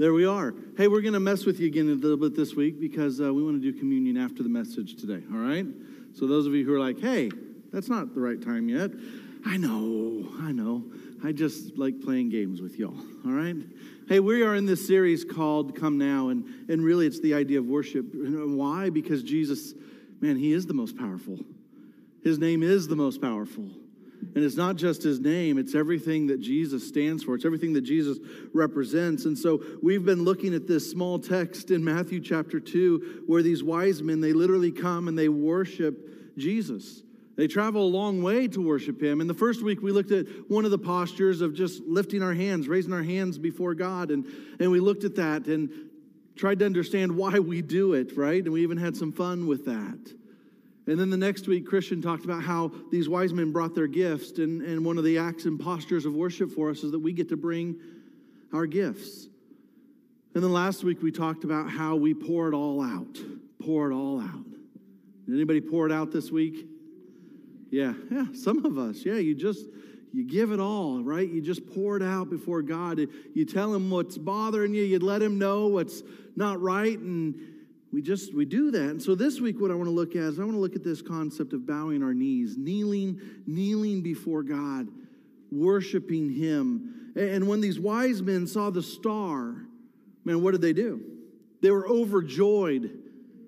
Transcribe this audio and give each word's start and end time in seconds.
There 0.00 0.14
we 0.14 0.24
are. 0.24 0.54
Hey, 0.78 0.88
we're 0.88 1.02
going 1.02 1.12
to 1.12 1.20
mess 1.20 1.44
with 1.44 1.60
you 1.60 1.66
again 1.66 1.86
a 1.90 1.92
little 1.92 2.16
bit 2.16 2.34
this 2.34 2.54
week 2.54 2.80
because 2.80 3.20
uh, 3.20 3.34
we 3.34 3.42
want 3.42 3.60
to 3.60 3.72
do 3.72 3.78
communion 3.78 4.16
after 4.16 4.42
the 4.42 4.48
message 4.48 4.96
today, 4.96 5.22
all 5.30 5.38
right? 5.38 5.66
So, 6.14 6.26
those 6.26 6.46
of 6.46 6.54
you 6.54 6.64
who 6.64 6.72
are 6.72 6.80
like, 6.80 6.98
hey, 6.98 7.30
that's 7.70 7.90
not 7.90 8.14
the 8.14 8.20
right 8.22 8.40
time 8.40 8.70
yet, 8.70 8.92
I 9.44 9.58
know, 9.58 10.26
I 10.40 10.52
know. 10.52 10.84
I 11.22 11.32
just 11.32 11.76
like 11.76 12.00
playing 12.00 12.30
games 12.30 12.62
with 12.62 12.78
y'all, 12.78 12.96
all 13.26 13.32
right? 13.32 13.56
Hey, 14.08 14.20
we 14.20 14.42
are 14.42 14.54
in 14.54 14.64
this 14.64 14.86
series 14.86 15.22
called 15.22 15.76
Come 15.76 15.98
Now, 15.98 16.30
and, 16.30 16.46
and 16.70 16.82
really 16.82 17.06
it's 17.06 17.20
the 17.20 17.34
idea 17.34 17.58
of 17.58 17.66
worship. 17.66 18.06
Why? 18.10 18.88
Because 18.88 19.22
Jesus, 19.22 19.74
man, 20.22 20.36
he 20.36 20.54
is 20.54 20.64
the 20.64 20.72
most 20.72 20.96
powerful. 20.96 21.38
His 22.24 22.38
name 22.38 22.62
is 22.62 22.88
the 22.88 22.96
most 22.96 23.20
powerful. 23.20 23.68
And 24.34 24.44
it's 24.44 24.56
not 24.56 24.76
just 24.76 25.02
his 25.02 25.18
name, 25.18 25.58
it's 25.58 25.74
everything 25.74 26.26
that 26.28 26.40
Jesus 26.40 26.86
stands 26.86 27.24
for. 27.24 27.34
It's 27.34 27.44
everything 27.44 27.72
that 27.72 27.82
Jesus 27.82 28.18
represents. 28.52 29.24
And 29.24 29.36
so 29.36 29.62
we've 29.82 30.04
been 30.04 30.24
looking 30.24 30.54
at 30.54 30.66
this 30.66 30.90
small 30.90 31.18
text 31.18 31.70
in 31.70 31.82
Matthew 31.82 32.20
chapter 32.20 32.60
2 32.60 33.24
where 33.26 33.42
these 33.42 33.62
wise 33.62 34.02
men, 34.02 34.20
they 34.20 34.32
literally 34.32 34.72
come 34.72 35.08
and 35.08 35.18
they 35.18 35.28
worship 35.28 36.36
Jesus. 36.38 37.02
They 37.36 37.46
travel 37.46 37.86
a 37.86 37.88
long 37.88 38.22
way 38.22 38.48
to 38.48 38.60
worship 38.60 39.02
him. 39.02 39.20
In 39.20 39.26
the 39.26 39.34
first 39.34 39.62
week, 39.62 39.80
we 39.82 39.92
looked 39.92 40.12
at 40.12 40.26
one 40.50 40.64
of 40.64 40.70
the 40.70 40.78
postures 40.78 41.40
of 41.40 41.54
just 41.54 41.82
lifting 41.84 42.22
our 42.22 42.34
hands, 42.34 42.68
raising 42.68 42.92
our 42.92 43.02
hands 43.02 43.38
before 43.38 43.74
God. 43.74 44.10
And, 44.10 44.26
and 44.60 44.70
we 44.70 44.78
looked 44.78 45.04
at 45.04 45.16
that 45.16 45.46
and 45.46 45.70
tried 46.36 46.58
to 46.58 46.66
understand 46.66 47.16
why 47.16 47.38
we 47.38 47.62
do 47.62 47.94
it, 47.94 48.16
right? 48.16 48.42
And 48.42 48.52
we 48.52 48.62
even 48.62 48.76
had 48.76 48.96
some 48.96 49.12
fun 49.12 49.46
with 49.46 49.64
that. 49.64 50.19
And 50.86 50.98
then 50.98 51.10
the 51.10 51.16
next 51.16 51.46
week, 51.46 51.66
Christian 51.66 52.00
talked 52.02 52.24
about 52.24 52.42
how 52.42 52.72
these 52.90 53.08
wise 53.08 53.32
men 53.32 53.52
brought 53.52 53.74
their 53.74 53.86
gifts. 53.86 54.38
And, 54.38 54.62
and 54.62 54.84
one 54.84 54.98
of 54.98 55.04
the 55.04 55.18
acts 55.18 55.44
and 55.44 55.60
postures 55.60 56.06
of 56.06 56.14
worship 56.14 56.50
for 56.50 56.70
us 56.70 56.82
is 56.82 56.90
that 56.92 56.98
we 56.98 57.12
get 57.12 57.28
to 57.28 57.36
bring 57.36 57.76
our 58.52 58.66
gifts. 58.66 59.28
And 60.34 60.42
then 60.42 60.52
last 60.52 60.84
week, 60.84 61.02
we 61.02 61.12
talked 61.12 61.44
about 61.44 61.70
how 61.70 61.96
we 61.96 62.14
pour 62.14 62.48
it 62.48 62.54
all 62.54 62.82
out. 62.82 63.18
Pour 63.62 63.90
it 63.90 63.94
all 63.94 64.20
out. 64.20 64.44
Did 65.26 65.34
anybody 65.34 65.60
pour 65.60 65.86
it 65.86 65.92
out 65.92 66.12
this 66.12 66.30
week? 66.30 66.66
Yeah, 67.70 67.94
yeah, 68.10 68.26
some 68.32 68.64
of 68.64 68.78
us. 68.78 69.04
Yeah, 69.04 69.14
you 69.14 69.34
just 69.34 69.66
you 70.12 70.24
give 70.24 70.50
it 70.50 70.58
all, 70.58 71.02
right? 71.04 71.28
You 71.28 71.40
just 71.40 71.66
pour 71.72 71.96
it 71.96 72.02
out 72.02 72.30
before 72.30 72.62
God. 72.62 73.00
You 73.32 73.44
tell 73.44 73.72
him 73.72 73.90
what's 73.90 74.18
bothering 74.18 74.74
you, 74.74 74.82
you 74.82 74.98
let 74.98 75.22
him 75.22 75.38
know 75.38 75.68
what's 75.68 76.02
not 76.34 76.60
right 76.60 76.98
and 76.98 77.34
we 77.92 78.02
just 78.02 78.34
we 78.34 78.44
do 78.44 78.70
that. 78.70 78.90
And 78.90 79.02
so 79.02 79.14
this 79.14 79.40
week 79.40 79.60
what 79.60 79.70
i 79.70 79.74
want 79.74 79.86
to 79.86 79.94
look 79.94 80.10
at 80.16 80.22
is 80.22 80.38
i 80.38 80.42
want 80.42 80.54
to 80.54 80.60
look 80.60 80.76
at 80.76 80.84
this 80.84 81.02
concept 81.02 81.52
of 81.52 81.66
bowing 81.66 82.02
our 82.02 82.14
knees 82.14 82.56
kneeling 82.56 83.20
kneeling 83.46 84.02
before 84.02 84.42
god 84.42 84.88
worshiping 85.50 86.30
him. 86.30 87.12
And 87.16 87.48
when 87.48 87.60
these 87.60 87.80
wise 87.80 88.22
men 88.22 88.46
saw 88.46 88.70
the 88.70 88.82
star 88.82 89.56
man 90.24 90.42
what 90.42 90.52
did 90.52 90.60
they 90.60 90.72
do? 90.72 91.02
They 91.62 91.70
were 91.70 91.88
overjoyed 91.88 92.99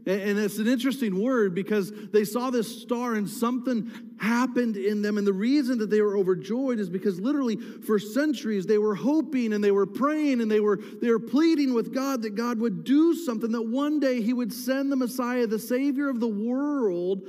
and 0.04 0.38
it's 0.38 0.58
an 0.58 0.66
interesting 0.66 1.22
word 1.22 1.54
because 1.54 1.92
they 2.10 2.24
saw 2.24 2.50
this 2.50 2.82
star 2.82 3.14
and 3.14 3.28
something 3.28 3.90
happened 4.18 4.76
in 4.76 5.00
them. 5.00 5.16
And 5.16 5.24
the 5.26 5.32
reason 5.32 5.78
that 5.78 5.90
they 5.90 6.00
were 6.00 6.16
overjoyed 6.16 6.80
is 6.80 6.90
because 6.90 7.20
literally 7.20 7.56
for 7.56 8.00
centuries 8.00 8.66
they 8.66 8.78
were 8.78 8.96
hoping 8.96 9.52
and 9.52 9.62
they 9.62 9.70
were 9.70 9.86
praying 9.86 10.40
and 10.40 10.50
they 10.50 10.58
were, 10.58 10.80
they 11.00 11.10
were 11.10 11.20
pleading 11.20 11.72
with 11.72 11.94
God 11.94 12.22
that 12.22 12.34
God 12.34 12.58
would 12.58 12.82
do 12.82 13.14
something, 13.14 13.52
that 13.52 13.62
one 13.62 14.00
day 14.00 14.20
He 14.20 14.32
would 14.32 14.52
send 14.52 14.90
the 14.90 14.96
Messiah, 14.96 15.46
the 15.46 15.58
Savior 15.58 16.08
of 16.08 16.18
the 16.18 16.28
world. 16.28 17.22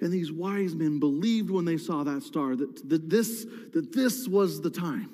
And 0.00 0.12
these 0.12 0.32
wise 0.32 0.74
men 0.74 0.98
believed 0.98 1.50
when 1.50 1.66
they 1.66 1.76
saw 1.76 2.04
that 2.04 2.22
star 2.22 2.56
that, 2.56 2.88
that, 2.88 3.10
this, 3.10 3.46
that 3.72 3.92
this 3.92 4.26
was 4.26 4.60
the 4.62 4.70
time 4.70 5.10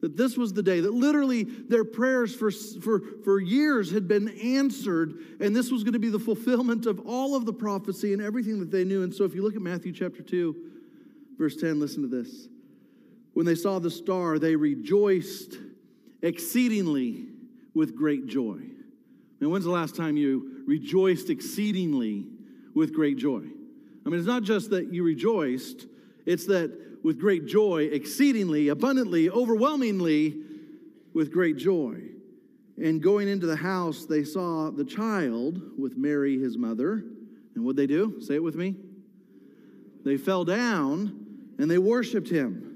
that 0.00 0.16
this 0.16 0.36
was 0.36 0.52
the 0.52 0.62
day 0.62 0.80
that 0.80 0.94
literally 0.94 1.44
their 1.44 1.84
prayers 1.84 2.34
for, 2.34 2.50
for, 2.50 3.00
for 3.22 3.38
years 3.38 3.90
had 3.90 4.08
been 4.08 4.28
answered 4.40 5.14
and 5.40 5.54
this 5.54 5.70
was 5.70 5.84
going 5.84 5.92
to 5.92 5.98
be 5.98 6.08
the 6.08 6.18
fulfillment 6.18 6.86
of 6.86 7.00
all 7.06 7.34
of 7.34 7.44
the 7.44 7.52
prophecy 7.52 8.12
and 8.12 8.22
everything 8.22 8.58
that 8.60 8.70
they 8.70 8.84
knew. 8.84 9.02
And 9.02 9.14
so 9.14 9.24
if 9.24 9.34
you 9.34 9.42
look 9.42 9.56
at 9.56 9.62
matthew 9.62 9.92
chapter 9.92 10.22
2 10.22 10.56
verse 11.38 11.56
10 11.56 11.78
listen 11.78 12.02
to 12.02 12.08
this. 12.08 12.48
When 13.34 13.46
they 13.46 13.54
saw 13.54 13.78
the 13.78 13.90
star 13.90 14.38
they 14.38 14.56
rejoiced 14.56 15.56
exceedingly 16.22 17.26
with 17.74 17.94
great 17.94 18.26
joy. 18.26 18.58
And 19.40 19.50
when's 19.50 19.64
the 19.64 19.70
last 19.70 19.96
time 19.96 20.16
you 20.16 20.64
rejoiced 20.66 21.30
exceedingly 21.30 22.26
with 22.74 22.94
great 22.94 23.16
joy? 23.16 23.42
I 24.06 24.08
mean 24.08 24.18
it's 24.18 24.26
not 24.26 24.44
just 24.44 24.70
that 24.70 24.92
you 24.92 25.02
rejoiced 25.02 25.86
it's 26.24 26.46
that 26.46 26.89
with 27.02 27.18
great 27.18 27.46
joy, 27.46 27.84
exceedingly, 27.84 28.68
abundantly, 28.68 29.30
overwhelmingly, 29.30 30.36
with 31.14 31.32
great 31.32 31.56
joy. 31.56 32.00
And 32.82 33.02
going 33.02 33.28
into 33.28 33.46
the 33.46 33.56
house, 33.56 34.06
they 34.06 34.24
saw 34.24 34.70
the 34.70 34.84
child 34.84 35.60
with 35.78 35.96
Mary, 35.96 36.38
his 36.38 36.56
mother. 36.56 37.04
And 37.54 37.64
what 37.64 37.76
they 37.76 37.86
do? 37.86 38.20
Say 38.20 38.36
it 38.36 38.42
with 38.42 38.54
me. 38.54 38.76
They 40.04 40.16
fell 40.16 40.44
down 40.44 41.26
and 41.58 41.70
they 41.70 41.78
worshiped 41.78 42.30
him. 42.30 42.66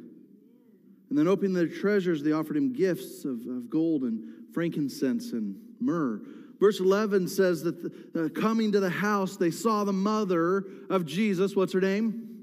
And 1.08 1.18
then, 1.18 1.28
opening 1.28 1.52
their 1.52 1.68
treasures, 1.68 2.22
they 2.22 2.32
offered 2.32 2.56
him 2.56 2.72
gifts 2.72 3.24
of, 3.24 3.46
of 3.46 3.70
gold 3.70 4.02
and 4.02 4.52
frankincense 4.52 5.32
and 5.32 5.56
myrrh. 5.80 6.20
Verse 6.58 6.80
11 6.80 7.28
says 7.28 7.62
that 7.62 7.82
the, 7.82 8.24
uh, 8.24 8.28
coming 8.40 8.72
to 8.72 8.80
the 8.80 8.90
house, 8.90 9.36
they 9.36 9.50
saw 9.50 9.84
the 9.84 9.92
mother 9.92 10.64
of 10.90 11.04
Jesus. 11.06 11.54
What's 11.54 11.72
her 11.72 11.80
name? 11.80 12.33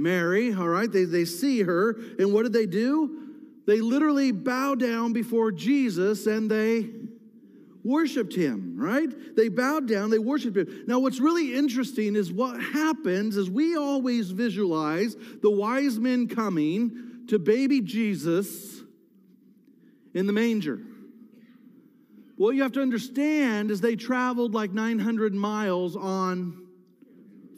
Mary, 0.00 0.52
all 0.52 0.68
right? 0.68 0.90
They, 0.90 1.04
they 1.04 1.24
see 1.24 1.62
her, 1.62 1.96
and 2.18 2.32
what 2.32 2.44
did 2.44 2.52
they 2.52 2.66
do? 2.66 3.20
They 3.66 3.80
literally 3.80 4.32
bow 4.32 4.74
down 4.74 5.12
before 5.12 5.52
Jesus 5.52 6.26
and 6.26 6.50
they 6.50 6.90
worshiped 7.84 8.34
him, 8.34 8.74
right? 8.76 9.08
They 9.36 9.48
bowed 9.48 9.86
down, 9.88 10.10
they 10.10 10.18
worshiped 10.18 10.56
him. 10.56 10.84
Now, 10.86 10.98
what's 10.98 11.20
really 11.20 11.54
interesting 11.54 12.16
is 12.16 12.32
what 12.32 12.60
happens 12.60 13.36
is 13.36 13.48
we 13.48 13.76
always 13.76 14.30
visualize 14.30 15.16
the 15.42 15.50
wise 15.50 15.98
men 15.98 16.28
coming 16.28 17.24
to 17.28 17.38
baby 17.38 17.80
Jesus 17.80 18.82
in 20.14 20.26
the 20.26 20.32
manger. 20.32 20.80
What 22.36 22.56
you 22.56 22.62
have 22.62 22.72
to 22.72 22.82
understand 22.82 23.70
is 23.70 23.80
they 23.80 23.96
traveled 23.96 24.54
like 24.54 24.72
900 24.72 25.34
miles 25.34 25.94
on 25.94 26.66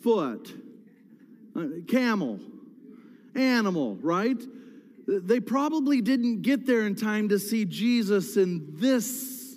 foot. 0.03 0.53
Uh, 1.55 1.65
camel, 1.87 2.41
animal, 3.35 3.97
right? 3.97 4.41
They 5.07 5.41
probably 5.41 6.01
didn't 6.01 6.43
get 6.43 6.67
there 6.67 6.87
in 6.87 6.95
time 6.95 7.29
to 7.29 7.39
see 7.39 7.65
Jesus 7.65 8.37
in 8.37 8.75
this 8.77 9.57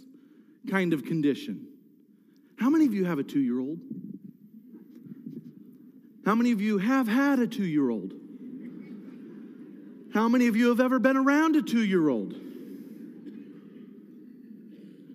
kind 0.70 0.94
of 0.94 1.06
condition. 1.06 1.68
How 2.58 2.70
many 2.70 2.86
of 2.86 2.94
you 2.94 3.06
have 3.06 3.20
a 3.20 3.24
two 3.24 3.40
year 3.40 3.60
old? 3.60 3.80
How 6.26 6.36
many 6.36 6.52
of 6.52 6.60
you 6.60 6.80
have 6.80 7.08
had 7.08 7.40
a 7.40 7.48
two 7.48 7.66
year 7.66 7.90
old? 7.90 8.14
How 10.14 10.28
many 10.28 10.48
of 10.48 10.56
you 10.56 10.70
have 10.70 10.80
ever 10.80 10.98
been 10.98 11.18
around 11.18 11.56
a 11.56 11.62
two 11.62 11.84
year 11.84 12.10
old? 12.10 12.34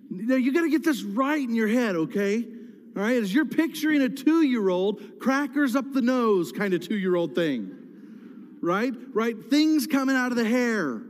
Now, 0.09 0.35
you 0.35 0.53
got 0.53 0.61
to 0.61 0.69
get 0.69 0.83
this 0.83 1.03
right 1.03 1.41
in 1.41 1.55
your 1.55 1.67
head, 1.67 1.95
okay? 1.95 2.45
All 2.95 3.03
right, 3.03 3.15
as 3.15 3.33
you're 3.33 3.45
picturing 3.45 4.01
a 4.01 4.09
two 4.09 4.41
year 4.41 4.69
old, 4.69 5.19
crackers 5.19 5.75
up 5.75 5.93
the 5.93 6.01
nose 6.01 6.51
kind 6.51 6.73
of 6.73 6.85
two 6.85 6.97
year 6.97 7.15
old 7.15 7.35
thing, 7.35 7.71
right? 8.61 8.93
Right? 9.13 9.35
Things 9.49 9.87
coming 9.87 10.15
out 10.15 10.31
of 10.31 10.37
the 10.37 10.43
hair, 10.43 11.01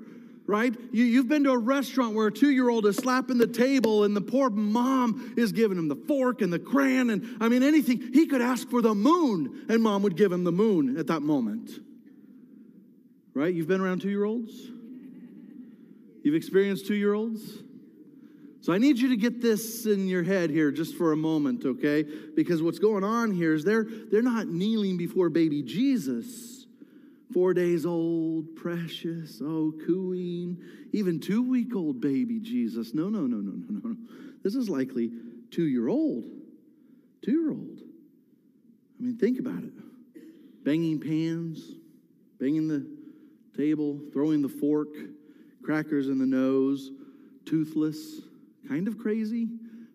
right? 0.45 0.75
You, 0.91 1.17
have 1.17 1.27
been 1.27 1.43
to 1.45 1.51
a 1.51 1.57
restaurant 1.57 2.13
where 2.13 2.27
a 2.27 2.31
two 2.31 2.51
year 2.51 2.69
old 2.69 2.85
is 2.85 2.97
slapping 2.97 3.39
the 3.39 3.47
table 3.47 4.03
and 4.03 4.15
the 4.15 4.21
poor 4.21 4.51
mom 4.51 5.33
is 5.37 5.51
giving 5.51 5.77
him 5.77 5.87
the 5.87 5.95
fork 5.95 6.43
and 6.43 6.53
the 6.53 6.59
crayon 6.59 7.09
and 7.09 7.37
I 7.41 7.49
mean, 7.49 7.63
anything. 7.63 8.11
He 8.13 8.27
could 8.27 8.41
ask 8.41 8.69
for 8.69 8.83
the 8.83 8.93
moon 8.93 9.65
and 9.67 9.81
mom 9.81 10.03
would 10.03 10.15
give 10.15 10.31
him 10.31 10.43
the 10.43 10.51
moon 10.51 10.97
at 10.97 11.07
that 11.07 11.21
moment, 11.21 11.71
right? 13.33 13.51
You've 13.51 13.67
been 13.67 13.81
around 13.81 14.01
two 14.01 14.09
year 14.09 14.25
olds? 14.25 14.53
You've 16.23 16.35
experienced 16.35 16.85
two 16.85 16.93
year 16.93 17.15
olds? 17.15 17.63
So 18.61 18.71
I 18.71 18.77
need 18.77 18.99
you 18.99 19.09
to 19.09 19.17
get 19.17 19.41
this 19.41 19.87
in 19.87 20.07
your 20.07 20.21
head 20.21 20.51
here 20.51 20.71
just 20.71 20.95
for 20.95 21.13
a 21.13 21.17
moment, 21.17 21.65
okay? 21.65 22.03
Because 22.35 22.61
what's 22.61 22.77
going 22.77 23.03
on 23.03 23.31
here 23.31 23.55
is 23.55 23.63
they're 23.63 23.87
they're 24.11 24.21
not 24.21 24.47
kneeling 24.47 24.97
before 24.97 25.29
baby 25.29 25.63
Jesus. 25.63 26.67
Four 27.33 27.53
days 27.53 27.85
old, 27.85 28.55
precious, 28.57 29.41
oh, 29.41 29.73
cooing, 29.87 30.61
even 30.91 31.19
two 31.19 31.41
week 31.41 31.75
old 31.75 32.01
baby 32.01 32.39
Jesus. 32.39 32.93
No, 32.93 33.09
no, 33.09 33.21
no, 33.21 33.37
no, 33.37 33.53
no, 33.53 33.65
no. 33.69 33.89
No. 33.89 33.97
This 34.43 34.53
is 34.53 34.69
likely 34.69 35.11
two 35.49 35.65
year 35.65 35.87
old. 35.87 36.25
Two 37.23 37.31
year 37.31 37.51
old. 37.51 37.79
I 38.99 39.03
mean, 39.03 39.17
think 39.17 39.39
about 39.39 39.63
it. 39.63 39.73
Banging 40.63 40.99
pans, 40.99 41.63
banging 42.39 42.67
the 42.67 42.85
table, 43.57 43.99
throwing 44.13 44.43
the 44.43 44.49
fork, 44.49 44.89
crackers 45.63 46.09
in 46.09 46.19
the 46.19 46.25
nose, 46.25 46.91
toothless 47.45 48.21
kind 48.67 48.87
of 48.87 48.97
crazy, 48.97 49.49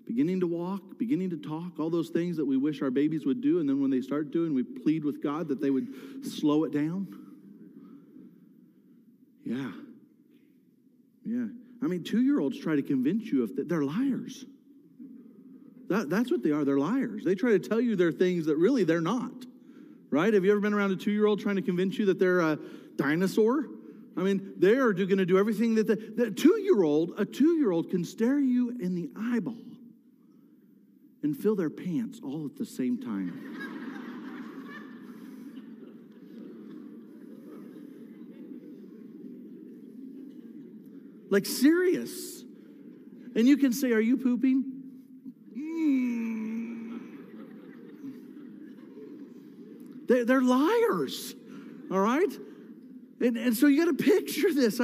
beginning 0.07 0.41
to 0.41 0.47
walk, 0.47 0.99
beginning 0.99 1.31
to 1.31 1.37
talk, 1.37 1.79
all 1.79 1.91
those 1.91 2.11
things 2.11 2.37
that 2.37 2.45
we 2.45 2.57
wish 2.57 2.83
our 2.83 2.91
babies 2.91 3.27
would 3.27 3.41
do. 3.41 3.59
And 3.59 3.69
then 3.69 3.81
when 3.81 3.91
they 3.91 4.01
start 4.01 4.31
doing, 4.31 4.55
we 4.55 4.63
plead 4.63 5.05
with 5.05 5.23
God 5.23 5.49
that 5.49 5.61
they 5.61 5.71
would 5.71 5.89
slow 6.25 6.65
it 6.65 6.73
down. 6.73 7.09
Yeah. 9.45 9.73
Yeah. 11.25 11.47
I 11.83 11.87
mean, 11.87 12.05
two 12.05 12.21
year 12.21 12.41
olds 12.41 12.59
try 12.59 12.77
to 12.77 12.83
convince 12.83 13.27
you 13.27 13.43
of 13.43 13.57
that 13.57 13.69
they're 13.69 13.85
liars. 13.85 14.45
That, 15.89 16.11
that's 16.11 16.31
what 16.31 16.43
they 16.43 16.51
are. 16.51 16.65
They're 16.65 16.79
liars. 16.79 17.25
They 17.25 17.35
try 17.35 17.51
to 17.51 17.59
tell 17.59 17.81
you 17.81 17.95
they're 17.95 18.13
things 18.13 18.47
that 18.47 18.57
really 18.57 18.85
they're 18.85 19.01
not. 19.01 19.33
Right? 20.11 20.33
Have 20.33 20.45
you 20.45 20.51
ever 20.51 20.61
been 20.61 20.75
around 20.75 20.93
a 20.93 20.97
two 20.97 21.11
year 21.11 21.27
old 21.27 21.41
trying 21.41 21.57
to 21.57 21.63
convince 21.63 21.99
you 21.99 22.07
that 22.07 22.19
they're 22.19 22.41
a 22.41 22.59
dinosaur? 22.97 23.67
I 24.17 24.23
mean, 24.23 24.55
they 24.57 24.77
are 24.77 24.93
going 24.93 25.19
to 25.19 25.27
do 25.27 25.39
everything 25.39 25.75
that 25.75 25.87
the, 25.87 25.97
the 25.97 26.31
two 26.31 26.59
year 26.61 26.83
old, 26.83 27.13
a 27.19 27.25
two 27.25 27.57
year 27.59 27.71
old 27.71 27.91
can 27.91 28.05
stare 28.05 28.39
you 28.39 28.71
in 28.81 28.95
the 28.95 29.11
eyeball 29.17 29.57
and 31.23 31.37
fill 31.37 31.55
their 31.55 31.71
pants 31.71 32.21
all 32.23 32.47
at 32.47 32.57
the 32.57 32.65
same 32.65 32.99
time. 32.99 33.77
like 41.31 41.45
serious. 41.45 42.45
And 43.35 43.47
you 43.47 43.57
can 43.57 43.73
say, 43.73 43.93
Are 43.93 44.01
you 44.01 44.17
pooping? 44.17 44.73
They're 50.09 50.41
liars, 50.41 51.35
all 51.91 51.99
right? 51.99 52.33
And, 53.21 53.37
and 53.37 53.57
so 53.57 53.67
you 53.67 53.85
got 53.85 53.97
to 53.97 54.05
picture 54.05 54.53
this. 54.53 54.81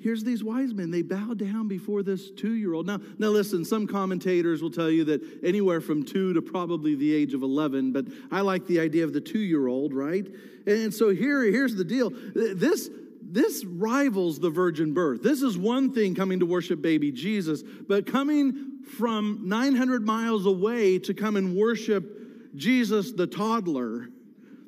Here's 0.00 0.22
these 0.22 0.44
wise 0.44 0.72
men. 0.72 0.90
They 0.90 1.02
bow 1.02 1.34
down 1.34 1.66
before 1.66 2.02
this 2.04 2.30
two 2.30 2.54
year 2.54 2.74
old. 2.74 2.86
Now, 2.86 3.00
now, 3.18 3.28
listen, 3.28 3.64
some 3.64 3.86
commentators 3.86 4.62
will 4.62 4.70
tell 4.70 4.90
you 4.90 5.04
that 5.04 5.20
anywhere 5.42 5.80
from 5.80 6.04
two 6.04 6.32
to 6.34 6.42
probably 6.42 6.94
the 6.94 7.12
age 7.12 7.34
of 7.34 7.42
11, 7.42 7.92
but 7.92 8.06
I 8.30 8.42
like 8.42 8.66
the 8.66 8.78
idea 8.78 9.04
of 9.04 9.12
the 9.12 9.20
two 9.20 9.40
year 9.40 9.66
old, 9.66 9.92
right? 9.92 10.26
And 10.66 10.94
so 10.94 11.10
here, 11.10 11.42
here's 11.42 11.74
the 11.74 11.84
deal. 11.84 12.10
This, 12.34 12.90
this 13.22 13.64
rivals 13.64 14.38
the 14.38 14.50
virgin 14.50 14.94
birth. 14.94 15.22
This 15.22 15.42
is 15.42 15.58
one 15.58 15.92
thing 15.92 16.14
coming 16.14 16.38
to 16.40 16.46
worship 16.46 16.80
baby 16.80 17.10
Jesus, 17.10 17.62
but 17.62 18.06
coming 18.06 18.82
from 18.96 19.40
900 19.44 20.06
miles 20.06 20.46
away 20.46 20.98
to 21.00 21.12
come 21.12 21.36
and 21.36 21.56
worship 21.56 22.54
Jesus, 22.54 23.12
the 23.12 23.26
toddler, 23.26 24.08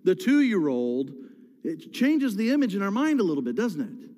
the 0.05 0.15
two 0.15 0.41
year 0.41 0.69
old, 0.69 1.13
it 1.65 1.93
changes 1.93 2.37
the 2.37 2.51
image 2.51 2.75
in 2.75 2.83
our 2.83 2.91
mind 2.91 3.21
a 3.21 3.23
little 3.23 3.43
bit, 3.43 3.57
doesn't 3.57 3.81
it? 3.81 4.11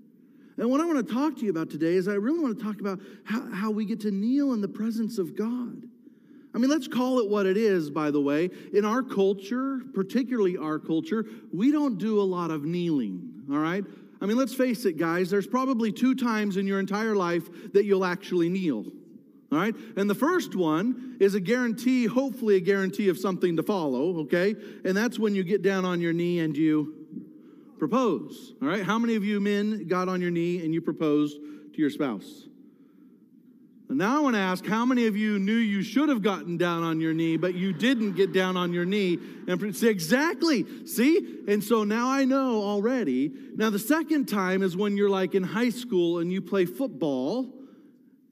And 0.60 0.70
what 0.70 0.80
I 0.80 0.84
want 0.84 1.06
to 1.06 1.12
talk 1.12 1.36
to 1.36 1.44
you 1.44 1.50
about 1.50 1.70
today 1.70 1.94
is 1.94 2.08
I 2.08 2.14
really 2.14 2.38
want 2.38 2.58
to 2.58 2.64
talk 2.64 2.80
about 2.80 3.00
how, 3.24 3.50
how 3.52 3.70
we 3.70 3.84
get 3.84 4.00
to 4.00 4.10
kneel 4.10 4.52
in 4.52 4.60
the 4.60 4.68
presence 4.68 5.18
of 5.18 5.36
God. 5.36 5.82
I 6.54 6.58
mean, 6.58 6.68
let's 6.68 6.86
call 6.86 7.18
it 7.18 7.28
what 7.28 7.46
it 7.46 7.56
is, 7.56 7.90
by 7.90 8.10
the 8.10 8.20
way. 8.20 8.50
In 8.74 8.84
our 8.84 9.02
culture, 9.02 9.80
particularly 9.94 10.58
our 10.58 10.78
culture, 10.78 11.24
we 11.52 11.72
don't 11.72 11.96
do 11.96 12.20
a 12.20 12.22
lot 12.22 12.50
of 12.50 12.64
kneeling, 12.64 13.44
all 13.50 13.58
right? 13.58 13.84
I 14.20 14.26
mean, 14.26 14.36
let's 14.36 14.54
face 14.54 14.84
it, 14.84 14.98
guys, 14.98 15.30
there's 15.30 15.46
probably 15.46 15.90
two 15.90 16.14
times 16.14 16.58
in 16.58 16.66
your 16.66 16.78
entire 16.78 17.16
life 17.16 17.48
that 17.72 17.86
you'll 17.86 18.04
actually 18.04 18.50
kneel, 18.50 18.84
all 19.50 19.58
right? 19.58 19.74
And 19.96 20.08
the 20.08 20.14
first 20.14 20.54
one 20.54 21.16
is 21.18 21.34
a 21.34 21.40
guarantee, 21.40 22.04
hopefully, 22.04 22.56
a 22.56 22.60
guarantee 22.60 23.08
of 23.08 23.18
something 23.18 23.56
to 23.56 23.62
follow, 23.62 24.18
okay? 24.20 24.54
And 24.84 24.94
that's 24.94 25.18
when 25.18 25.34
you 25.34 25.42
get 25.42 25.62
down 25.62 25.86
on 25.86 26.00
your 26.00 26.12
knee 26.12 26.40
and 26.40 26.54
you 26.54 27.01
propose. 27.88 28.54
All 28.62 28.68
right? 28.68 28.84
How 28.84 28.96
many 28.96 29.16
of 29.16 29.24
you 29.24 29.40
men 29.40 29.88
got 29.88 30.08
on 30.08 30.20
your 30.20 30.30
knee 30.30 30.64
and 30.64 30.72
you 30.72 30.80
proposed 30.80 31.36
to 31.36 31.80
your 31.80 31.90
spouse? 31.90 32.44
And 33.88 33.98
now 33.98 34.18
I 34.18 34.20
want 34.20 34.36
to 34.36 34.40
ask 34.40 34.64
how 34.64 34.86
many 34.86 35.08
of 35.08 35.16
you 35.16 35.40
knew 35.40 35.56
you 35.56 35.82
should 35.82 36.08
have 36.08 36.22
gotten 36.22 36.56
down 36.56 36.84
on 36.84 37.00
your 37.00 37.12
knee, 37.12 37.36
but 37.36 37.56
you 37.56 37.72
didn't 37.72 38.12
get 38.12 38.32
down 38.32 38.56
on 38.56 38.72
your 38.72 38.84
knee 38.84 39.18
and 39.48 39.74
say, 39.74 39.88
exactly. 39.88 40.86
See? 40.86 41.40
And 41.48 41.64
so 41.64 41.82
now 41.82 42.08
I 42.08 42.24
know 42.24 42.62
already. 42.62 43.32
Now, 43.56 43.70
the 43.70 43.80
second 43.80 44.26
time 44.28 44.62
is 44.62 44.76
when 44.76 44.96
you're 44.96 45.10
like 45.10 45.34
in 45.34 45.42
high 45.42 45.70
school 45.70 46.20
and 46.20 46.32
you 46.32 46.40
play 46.40 46.66
football 46.66 47.52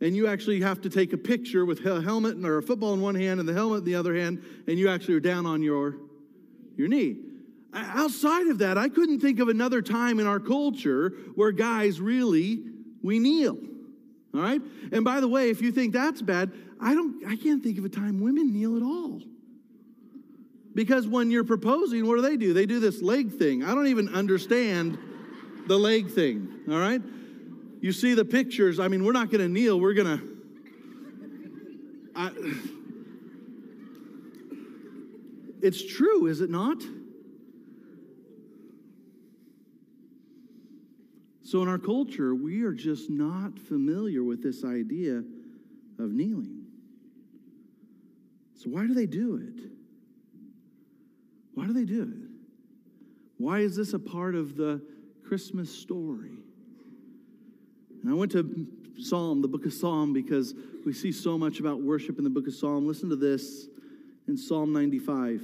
and 0.00 0.14
you 0.14 0.28
actually 0.28 0.60
have 0.60 0.80
to 0.82 0.90
take 0.90 1.12
a 1.12 1.18
picture 1.18 1.66
with 1.66 1.84
a 1.84 2.00
helmet 2.00 2.36
or 2.44 2.58
a 2.58 2.62
football 2.62 2.94
in 2.94 3.00
one 3.00 3.16
hand 3.16 3.40
and 3.40 3.48
the 3.48 3.52
helmet 3.52 3.80
in 3.80 3.84
the 3.84 3.96
other 3.96 4.14
hand, 4.14 4.44
and 4.68 4.78
you 4.78 4.88
actually 4.88 5.14
are 5.14 5.20
down 5.20 5.44
on 5.44 5.60
your, 5.60 5.96
your 6.76 6.86
knee. 6.86 7.29
Outside 7.72 8.48
of 8.48 8.58
that, 8.58 8.76
I 8.76 8.88
couldn't 8.88 9.20
think 9.20 9.38
of 9.38 9.48
another 9.48 9.80
time 9.80 10.18
in 10.18 10.26
our 10.26 10.40
culture 10.40 11.10
where 11.34 11.52
guys 11.52 12.00
really, 12.00 12.62
we 13.02 13.18
kneel. 13.18 13.58
All 14.34 14.40
right? 14.40 14.60
And 14.92 15.04
by 15.04 15.20
the 15.20 15.28
way, 15.28 15.50
if 15.50 15.62
you 15.62 15.70
think 15.70 15.92
that's 15.92 16.20
bad, 16.20 16.52
I 16.80 16.94
don't 16.94 17.24
I 17.26 17.36
can't 17.36 17.62
think 17.62 17.78
of 17.78 17.84
a 17.84 17.88
time 17.88 18.20
women 18.20 18.52
kneel 18.52 18.76
at 18.76 18.82
all. 18.82 19.22
Because 20.74 21.06
when 21.06 21.30
you're 21.30 21.44
proposing, 21.44 22.06
what 22.06 22.16
do 22.16 22.22
they 22.22 22.36
do? 22.36 22.52
They 22.52 22.66
do 22.66 22.80
this 22.80 23.02
leg 23.02 23.32
thing. 23.32 23.64
I 23.64 23.74
don't 23.74 23.88
even 23.88 24.14
understand 24.14 24.98
the 25.66 25.76
leg 25.76 26.10
thing. 26.10 26.48
All 26.68 26.78
right? 26.78 27.02
You 27.80 27.92
see 27.92 28.14
the 28.14 28.24
pictures. 28.24 28.78
I 28.78 28.88
mean, 28.88 29.04
we're 29.04 29.12
not 29.12 29.30
going 29.30 29.40
to 29.40 29.48
kneel. 29.48 29.80
We're 29.80 29.94
going 29.94 30.18
to 32.16 32.80
It's 35.62 35.84
true, 35.84 36.26
is 36.26 36.40
it 36.40 36.50
not? 36.50 36.82
So, 41.50 41.62
in 41.62 41.68
our 41.68 41.78
culture, 41.78 42.32
we 42.32 42.62
are 42.62 42.72
just 42.72 43.10
not 43.10 43.58
familiar 43.58 44.22
with 44.22 44.40
this 44.40 44.62
idea 44.62 45.24
of 45.98 46.12
kneeling. 46.12 46.64
So, 48.54 48.70
why 48.70 48.86
do 48.86 48.94
they 48.94 49.06
do 49.06 49.34
it? 49.34 49.68
Why 51.54 51.66
do 51.66 51.72
they 51.72 51.86
do 51.86 52.02
it? 52.02 52.30
Why 53.36 53.58
is 53.58 53.74
this 53.74 53.94
a 53.94 53.98
part 53.98 54.36
of 54.36 54.56
the 54.56 54.80
Christmas 55.26 55.76
story? 55.76 56.38
And 58.04 58.12
I 58.12 58.14
went 58.14 58.30
to 58.30 58.68
Psalm, 59.00 59.42
the 59.42 59.48
book 59.48 59.66
of 59.66 59.72
Psalm, 59.72 60.12
because 60.12 60.54
we 60.86 60.92
see 60.92 61.10
so 61.10 61.36
much 61.36 61.58
about 61.58 61.82
worship 61.82 62.18
in 62.18 62.22
the 62.22 62.30
book 62.30 62.46
of 62.46 62.54
Psalm. 62.54 62.86
Listen 62.86 63.08
to 63.08 63.16
this 63.16 63.66
in 64.28 64.36
Psalm 64.36 64.72
95. 64.72 65.42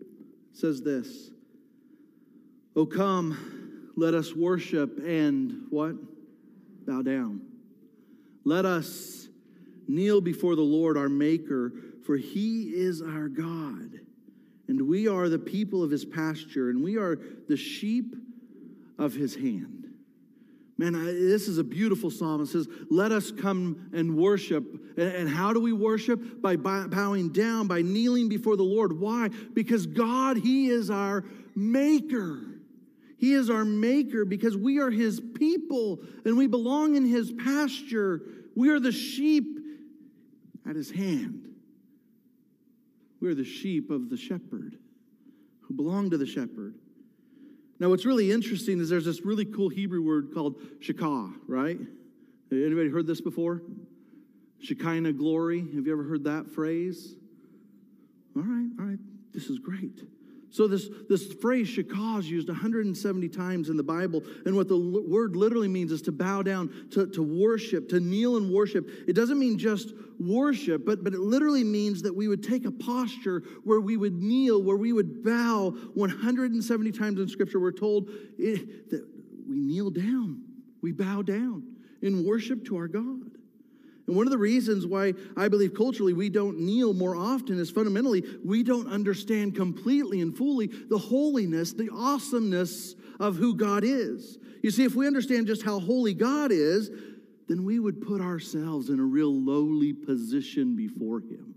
It 0.00 0.08
says 0.54 0.82
this 0.82 1.30
Oh, 2.78 2.86
come, 2.86 3.90
let 3.96 4.14
us 4.14 4.36
worship 4.36 5.00
and 5.04 5.66
what? 5.68 5.96
Bow 6.86 7.02
down. 7.02 7.40
Let 8.44 8.66
us 8.66 9.26
kneel 9.88 10.20
before 10.20 10.54
the 10.54 10.62
Lord 10.62 10.96
our 10.96 11.08
Maker, 11.08 11.72
for 12.06 12.16
he 12.16 12.66
is 12.66 13.02
our 13.02 13.26
God, 13.26 13.98
and 14.68 14.86
we 14.86 15.08
are 15.08 15.28
the 15.28 15.40
people 15.40 15.82
of 15.82 15.90
his 15.90 16.04
pasture, 16.04 16.70
and 16.70 16.80
we 16.80 16.96
are 16.96 17.18
the 17.48 17.56
sheep 17.56 18.14
of 18.96 19.12
his 19.12 19.34
hand. 19.34 19.88
Man, 20.76 20.92
this 20.92 21.48
is 21.48 21.58
a 21.58 21.64
beautiful 21.64 22.12
psalm. 22.12 22.42
It 22.42 22.46
says, 22.46 22.68
Let 22.92 23.10
us 23.10 23.32
come 23.32 23.90
and 23.92 24.16
worship. 24.16 24.62
And 24.96 25.28
how 25.28 25.52
do 25.52 25.58
we 25.58 25.72
worship? 25.72 26.40
By 26.40 26.54
bowing 26.54 27.30
down, 27.30 27.66
by 27.66 27.82
kneeling 27.82 28.28
before 28.28 28.56
the 28.56 28.62
Lord. 28.62 29.00
Why? 29.00 29.30
Because 29.52 29.84
God, 29.84 30.36
He 30.36 30.68
is 30.68 30.90
our 30.90 31.24
maker. 31.56 32.57
He 33.18 33.32
is 33.32 33.50
our 33.50 33.64
maker 33.64 34.24
because 34.24 34.56
we 34.56 34.78
are 34.78 34.90
his 34.90 35.20
people 35.20 35.98
and 36.24 36.38
we 36.38 36.46
belong 36.46 36.94
in 36.94 37.04
his 37.04 37.32
pasture. 37.32 38.22
We 38.54 38.70
are 38.70 38.78
the 38.78 38.92
sheep 38.92 39.58
at 40.68 40.76
his 40.76 40.90
hand. 40.90 41.48
We 43.20 43.28
are 43.28 43.34
the 43.34 43.44
sheep 43.44 43.90
of 43.90 44.08
the 44.08 44.16
shepherd 44.16 44.78
who 45.62 45.74
belong 45.74 46.10
to 46.10 46.16
the 46.16 46.26
shepherd. 46.26 46.76
Now, 47.80 47.88
what's 47.88 48.04
really 48.04 48.30
interesting 48.30 48.80
is 48.80 48.88
there's 48.88 49.04
this 49.04 49.24
really 49.24 49.44
cool 49.44 49.68
Hebrew 49.68 50.02
word 50.02 50.32
called 50.32 50.60
shakah, 50.80 51.34
right? 51.48 51.78
Anybody 52.52 52.88
heard 52.88 53.06
this 53.06 53.20
before? 53.20 53.62
Shekinah 54.60 55.12
glory. 55.12 55.60
Have 55.60 55.86
you 55.86 55.92
ever 55.92 56.04
heard 56.04 56.24
that 56.24 56.48
phrase? 56.50 57.16
All 58.36 58.42
right, 58.42 58.68
all 58.78 58.86
right. 58.86 58.98
This 59.32 59.50
is 59.50 59.58
great. 59.58 60.02
So 60.50 60.66
this, 60.66 60.88
this 61.08 61.32
phrase 61.34 61.68
shakah 61.68 62.20
is 62.20 62.30
used 62.30 62.48
170 62.48 63.28
times 63.28 63.68
in 63.68 63.76
the 63.76 63.82
Bible. 63.82 64.22
And 64.46 64.56
what 64.56 64.68
the 64.68 64.76
l- 64.76 65.04
word 65.06 65.36
literally 65.36 65.68
means 65.68 65.92
is 65.92 66.02
to 66.02 66.12
bow 66.12 66.42
down, 66.42 66.88
to, 66.92 67.06
to 67.08 67.22
worship, 67.22 67.88
to 67.90 68.00
kneel 68.00 68.36
and 68.36 68.52
worship. 68.52 68.88
It 69.06 69.12
doesn't 69.14 69.38
mean 69.38 69.58
just 69.58 69.92
worship, 70.18 70.86
but, 70.86 71.04
but 71.04 71.12
it 71.12 71.20
literally 71.20 71.64
means 71.64 72.02
that 72.02 72.14
we 72.14 72.28
would 72.28 72.42
take 72.42 72.64
a 72.64 72.70
posture 72.70 73.42
where 73.64 73.80
we 73.80 73.96
would 73.96 74.22
kneel, 74.22 74.62
where 74.62 74.76
we 74.76 74.92
would 74.92 75.22
bow 75.22 75.70
170 75.94 76.92
times 76.92 77.20
in 77.20 77.28
Scripture. 77.28 77.60
We're 77.60 77.72
told 77.72 78.10
it, 78.38 78.90
that 78.90 79.06
we 79.48 79.60
kneel 79.60 79.90
down, 79.90 80.42
we 80.82 80.92
bow 80.92 81.22
down 81.22 81.62
in 82.02 82.26
worship 82.26 82.64
to 82.66 82.76
our 82.76 82.88
God. 82.88 83.37
And 84.08 84.16
one 84.16 84.26
of 84.26 84.30
the 84.30 84.38
reasons 84.38 84.86
why 84.86 85.12
I 85.36 85.48
believe 85.48 85.74
culturally 85.74 86.14
we 86.14 86.30
don't 86.30 86.58
kneel 86.58 86.94
more 86.94 87.14
often 87.14 87.60
is 87.60 87.70
fundamentally 87.70 88.24
we 88.42 88.62
don't 88.62 88.88
understand 88.88 89.54
completely 89.54 90.22
and 90.22 90.36
fully 90.36 90.66
the 90.66 90.98
holiness, 90.98 91.74
the 91.74 91.90
awesomeness 91.92 92.94
of 93.20 93.36
who 93.36 93.54
God 93.54 93.84
is. 93.84 94.38
You 94.62 94.70
see, 94.70 94.84
if 94.84 94.94
we 94.94 95.06
understand 95.06 95.46
just 95.46 95.62
how 95.62 95.78
holy 95.78 96.14
God 96.14 96.50
is, 96.50 96.90
then 97.48 97.64
we 97.64 97.78
would 97.78 98.00
put 98.00 98.22
ourselves 98.22 98.88
in 98.88 98.98
a 98.98 99.04
real 99.04 99.32
lowly 99.32 99.92
position 99.92 100.74
before 100.74 101.20
Him. 101.20 101.54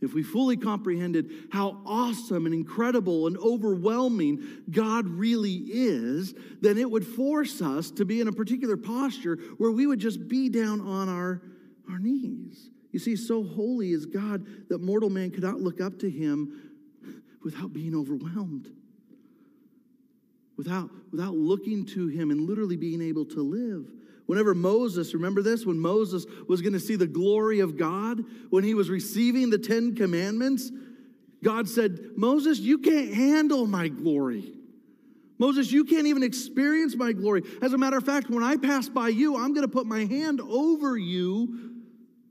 if 0.00 0.12
we 0.14 0.22
fully 0.24 0.56
comprehended 0.56 1.30
how 1.52 1.80
awesome 1.86 2.44
and 2.44 2.54
incredible 2.54 3.28
and 3.28 3.38
overwhelming 3.38 4.42
God 4.70 5.06
really 5.06 5.62
is, 5.68 6.34
then 6.60 6.76
it 6.76 6.90
would 6.90 7.06
force 7.06 7.62
us 7.62 7.90
to 7.92 8.04
be 8.04 8.20
in 8.20 8.26
a 8.26 8.32
particular 8.32 8.76
posture 8.76 9.38
where 9.58 9.70
we 9.70 9.86
would 9.86 10.00
just 10.00 10.26
be 10.28 10.48
down 10.48 10.80
on 10.80 11.08
our, 11.08 11.40
our 11.92 11.98
knees. 11.98 12.70
You 12.92 12.98
see, 12.98 13.16
so 13.16 13.42
holy 13.42 13.92
is 13.92 14.06
God 14.06 14.46
that 14.68 14.80
mortal 14.80 15.10
man 15.10 15.30
could 15.30 15.42
not 15.42 15.60
look 15.60 15.80
up 15.80 15.98
to 16.00 16.10
him 16.10 16.70
without 17.42 17.72
being 17.72 17.94
overwhelmed, 17.94 18.70
without, 20.56 20.90
without 21.10 21.34
looking 21.34 21.86
to 21.86 22.06
him 22.08 22.30
and 22.30 22.48
literally 22.48 22.76
being 22.76 23.02
able 23.02 23.24
to 23.26 23.42
live. 23.42 23.90
Whenever 24.26 24.54
Moses, 24.54 25.14
remember 25.14 25.42
this, 25.42 25.66
when 25.66 25.78
Moses 25.78 26.26
was 26.48 26.60
going 26.60 26.74
to 26.74 26.80
see 26.80 26.96
the 26.96 27.06
glory 27.06 27.60
of 27.60 27.76
God, 27.76 28.24
when 28.50 28.62
he 28.62 28.74
was 28.74 28.88
receiving 28.88 29.50
the 29.50 29.58
Ten 29.58 29.94
Commandments, 29.94 30.70
God 31.42 31.68
said, 31.68 31.98
Moses, 32.16 32.60
you 32.60 32.78
can't 32.78 33.12
handle 33.12 33.66
my 33.66 33.88
glory. 33.88 34.52
Moses, 35.38 35.72
you 35.72 35.84
can't 35.84 36.06
even 36.06 36.22
experience 36.22 36.94
my 36.94 37.12
glory. 37.12 37.42
As 37.62 37.72
a 37.72 37.78
matter 37.78 37.96
of 37.96 38.04
fact, 38.04 38.30
when 38.30 38.44
I 38.44 38.56
pass 38.56 38.88
by 38.88 39.08
you, 39.08 39.36
I'm 39.36 39.52
going 39.52 39.66
to 39.66 39.72
put 39.72 39.86
my 39.86 40.04
hand 40.04 40.40
over 40.40 40.96
you 40.96 41.71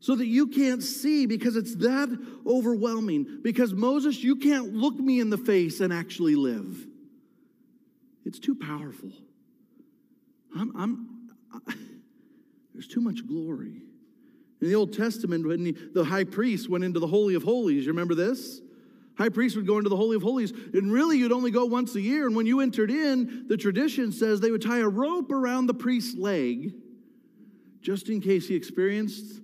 so 0.02 0.16
that 0.16 0.26
you 0.26 0.48
can't 0.48 0.82
see 0.82 1.28
because 1.28 1.56
it's 1.56 1.76
that 1.76 2.10
overwhelming. 2.46 3.40
Because 3.44 3.72
Moses, 3.72 4.24
you 4.24 4.36
can't 4.36 4.74
look 4.74 4.96
me 4.96 5.20
in 5.20 5.30
the 5.30 5.38
face 5.38 5.80
and 5.80 5.94
actually 5.94 6.36
live. 6.36 6.88
It's 8.26 8.40
too 8.40 8.56
powerful. 8.56 9.12
I'm, 10.58 10.76
I'm 10.76 11.30
I, 11.54 11.74
there's 12.74 12.88
too 12.88 13.00
much 13.00 13.26
glory. 13.28 13.84
In 14.60 14.68
the 14.68 14.76
Old 14.76 14.92
Testament, 14.92 15.48
when 15.48 15.64
the, 15.64 15.78
the 15.94 16.04
high 16.04 16.24
priest 16.24 16.68
went 16.68 16.84
into 16.84 17.00
the 17.00 17.08
Holy 17.08 17.36
of 17.36 17.44
Holies, 17.44 17.86
you 17.86 17.92
remember 17.92 18.16
this? 18.16 18.60
High 19.18 19.30
priest 19.30 19.56
would 19.56 19.68
go 19.68 19.78
into 19.78 19.90
the 19.90 19.96
Holy 19.96 20.16
of 20.16 20.24
Holies, 20.24 20.52
and 20.74 20.92
really 20.92 21.20
you'd 21.20 21.32
only 21.32 21.52
go 21.52 21.66
once 21.66 21.94
a 21.94 22.02
year. 22.02 22.26
And 22.26 22.36
when 22.36 22.48
you 22.48 22.62
entered 22.62 22.90
in, 22.90 23.46
the 23.48 23.58
tradition 23.58 24.12
says 24.12 24.40
they 24.40 24.50
would 24.50 24.64
tie 24.64 24.80
a 24.80 24.88
rope 24.88 25.32
around 25.32 25.68
the 25.68 25.76
priest's 25.76 26.18
leg 26.18 26.74
just 27.82 28.10
in 28.10 28.20
case 28.20 28.48
he 28.48 28.56
experienced 28.56 29.42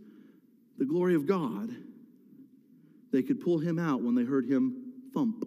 the 0.78 0.86
glory 0.86 1.16
of 1.16 1.26
God. 1.26 1.70
They 3.12 3.24
could 3.24 3.42
pull 3.42 3.60
him 3.60 3.80
out 3.80 4.02
when 4.02 4.16
they 4.16 4.24
heard 4.24 4.46
him 4.46 4.94
thump. 5.14 5.46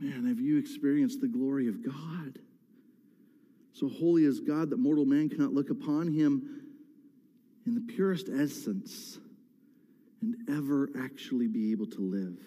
Man, 0.00 0.26
have 0.26 0.40
you 0.40 0.58
experienced 0.58 1.20
the 1.20 1.28
glory 1.28 1.68
of 1.68 1.84
God? 1.84 2.38
So 3.72 3.88
holy 3.88 4.24
is 4.24 4.40
God 4.40 4.70
that 4.70 4.78
mortal 4.78 5.04
man 5.04 5.28
cannot 5.28 5.52
look 5.52 5.70
upon 5.70 6.08
him 6.08 6.62
in 7.66 7.74
the 7.74 7.80
purest 7.80 8.28
essence 8.28 9.18
and 10.22 10.36
ever 10.48 10.88
actually 11.02 11.48
be 11.48 11.72
able 11.72 11.86
to 11.86 12.00
live. 12.00 12.38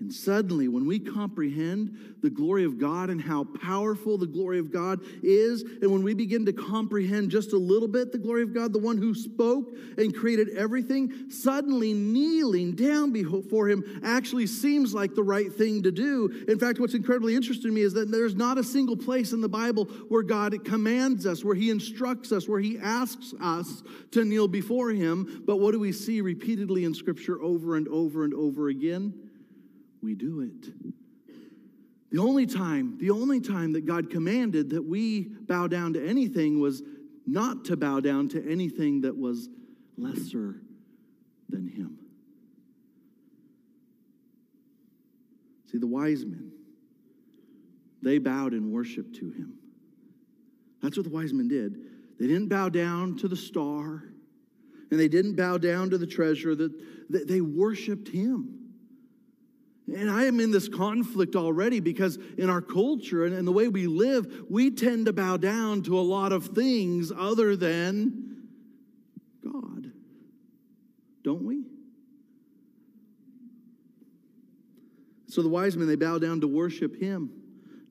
And 0.00 0.12
suddenly, 0.12 0.66
when 0.66 0.86
we 0.86 0.98
comprehend 0.98 2.16
the 2.20 2.28
glory 2.28 2.64
of 2.64 2.78
God 2.78 3.10
and 3.10 3.20
how 3.20 3.44
powerful 3.44 4.18
the 4.18 4.26
glory 4.26 4.58
of 4.58 4.72
God 4.72 5.00
is, 5.22 5.62
and 5.62 5.90
when 5.90 6.02
we 6.02 6.14
begin 6.14 6.44
to 6.46 6.52
comprehend 6.52 7.30
just 7.30 7.52
a 7.52 7.56
little 7.56 7.86
bit 7.86 8.10
the 8.10 8.18
glory 8.18 8.42
of 8.42 8.52
God, 8.52 8.72
the 8.72 8.80
one 8.80 8.98
who 8.98 9.14
spoke 9.14 9.72
and 9.96 10.14
created 10.14 10.48
everything, 10.56 11.30
suddenly 11.30 11.92
kneeling 11.92 12.74
down 12.74 13.12
before 13.12 13.68
him 13.68 14.00
actually 14.04 14.48
seems 14.48 14.92
like 14.92 15.14
the 15.14 15.22
right 15.22 15.52
thing 15.52 15.84
to 15.84 15.92
do. 15.92 16.44
In 16.48 16.58
fact, 16.58 16.80
what's 16.80 16.94
incredibly 16.94 17.36
interesting 17.36 17.70
to 17.70 17.74
me 17.74 17.82
is 17.82 17.94
that 17.94 18.10
there's 18.10 18.34
not 18.34 18.58
a 18.58 18.64
single 18.64 18.96
place 18.96 19.32
in 19.32 19.40
the 19.40 19.48
Bible 19.48 19.84
where 20.08 20.24
God 20.24 20.64
commands 20.64 21.24
us, 21.24 21.44
where 21.44 21.54
he 21.54 21.70
instructs 21.70 22.32
us, 22.32 22.48
where 22.48 22.60
he 22.60 22.78
asks 22.80 23.32
us 23.40 23.84
to 24.10 24.24
kneel 24.24 24.48
before 24.48 24.90
him. 24.90 25.44
But 25.46 25.58
what 25.58 25.70
do 25.70 25.78
we 25.78 25.92
see 25.92 26.20
repeatedly 26.20 26.84
in 26.84 26.94
Scripture 26.94 27.40
over 27.40 27.76
and 27.76 27.86
over 27.86 28.24
and 28.24 28.34
over 28.34 28.68
again? 28.68 29.23
We 30.04 30.14
do 30.14 30.40
it. 30.40 30.72
The 32.12 32.18
only 32.20 32.46
time, 32.46 32.96
the 32.98 33.10
only 33.10 33.40
time 33.40 33.72
that 33.72 33.86
God 33.86 34.10
commanded 34.10 34.70
that 34.70 34.84
we 34.84 35.22
bow 35.22 35.66
down 35.66 35.94
to 35.94 36.06
anything 36.06 36.60
was 36.60 36.82
not 37.26 37.64
to 37.64 37.76
bow 37.76 37.98
down 37.98 38.28
to 38.28 38.48
anything 38.48 39.00
that 39.00 39.16
was 39.16 39.48
lesser 39.96 40.60
than 41.48 41.66
Him. 41.66 41.98
See, 45.72 45.78
the 45.78 45.88
wise 45.88 46.24
men, 46.24 46.52
they 48.00 48.18
bowed 48.18 48.52
in 48.52 48.70
worship 48.70 49.12
to 49.14 49.30
Him. 49.30 49.58
That's 50.82 50.96
what 50.96 51.04
the 51.04 51.10
wise 51.10 51.32
men 51.32 51.48
did. 51.48 51.78
They 52.20 52.28
didn't 52.28 52.48
bow 52.48 52.68
down 52.68 53.16
to 53.18 53.26
the 53.26 53.36
star, 53.36 54.04
and 54.90 55.00
they 55.00 55.08
didn't 55.08 55.34
bow 55.34 55.58
down 55.58 55.90
to 55.90 55.98
the 55.98 56.06
treasure, 56.06 56.54
that 56.54 57.26
they 57.26 57.40
worshiped 57.40 58.06
Him. 58.08 58.60
And 59.86 60.10
I 60.10 60.24
am 60.24 60.40
in 60.40 60.50
this 60.50 60.68
conflict 60.68 61.36
already 61.36 61.80
because 61.80 62.18
in 62.38 62.48
our 62.48 62.62
culture 62.62 63.26
and, 63.26 63.34
and 63.34 63.46
the 63.46 63.52
way 63.52 63.68
we 63.68 63.86
live, 63.86 64.44
we 64.48 64.70
tend 64.70 65.06
to 65.06 65.12
bow 65.12 65.36
down 65.36 65.82
to 65.82 65.98
a 65.98 66.00
lot 66.00 66.32
of 66.32 66.48
things 66.48 67.12
other 67.14 67.54
than 67.54 68.48
God. 69.44 69.92
Don't 71.22 71.44
we? 71.44 71.64
So 75.28 75.42
the 75.42 75.48
wise 75.48 75.76
men, 75.76 75.86
they 75.86 75.96
bow 75.96 76.18
down 76.18 76.40
to 76.40 76.48
worship 76.48 76.96
him. 76.96 77.43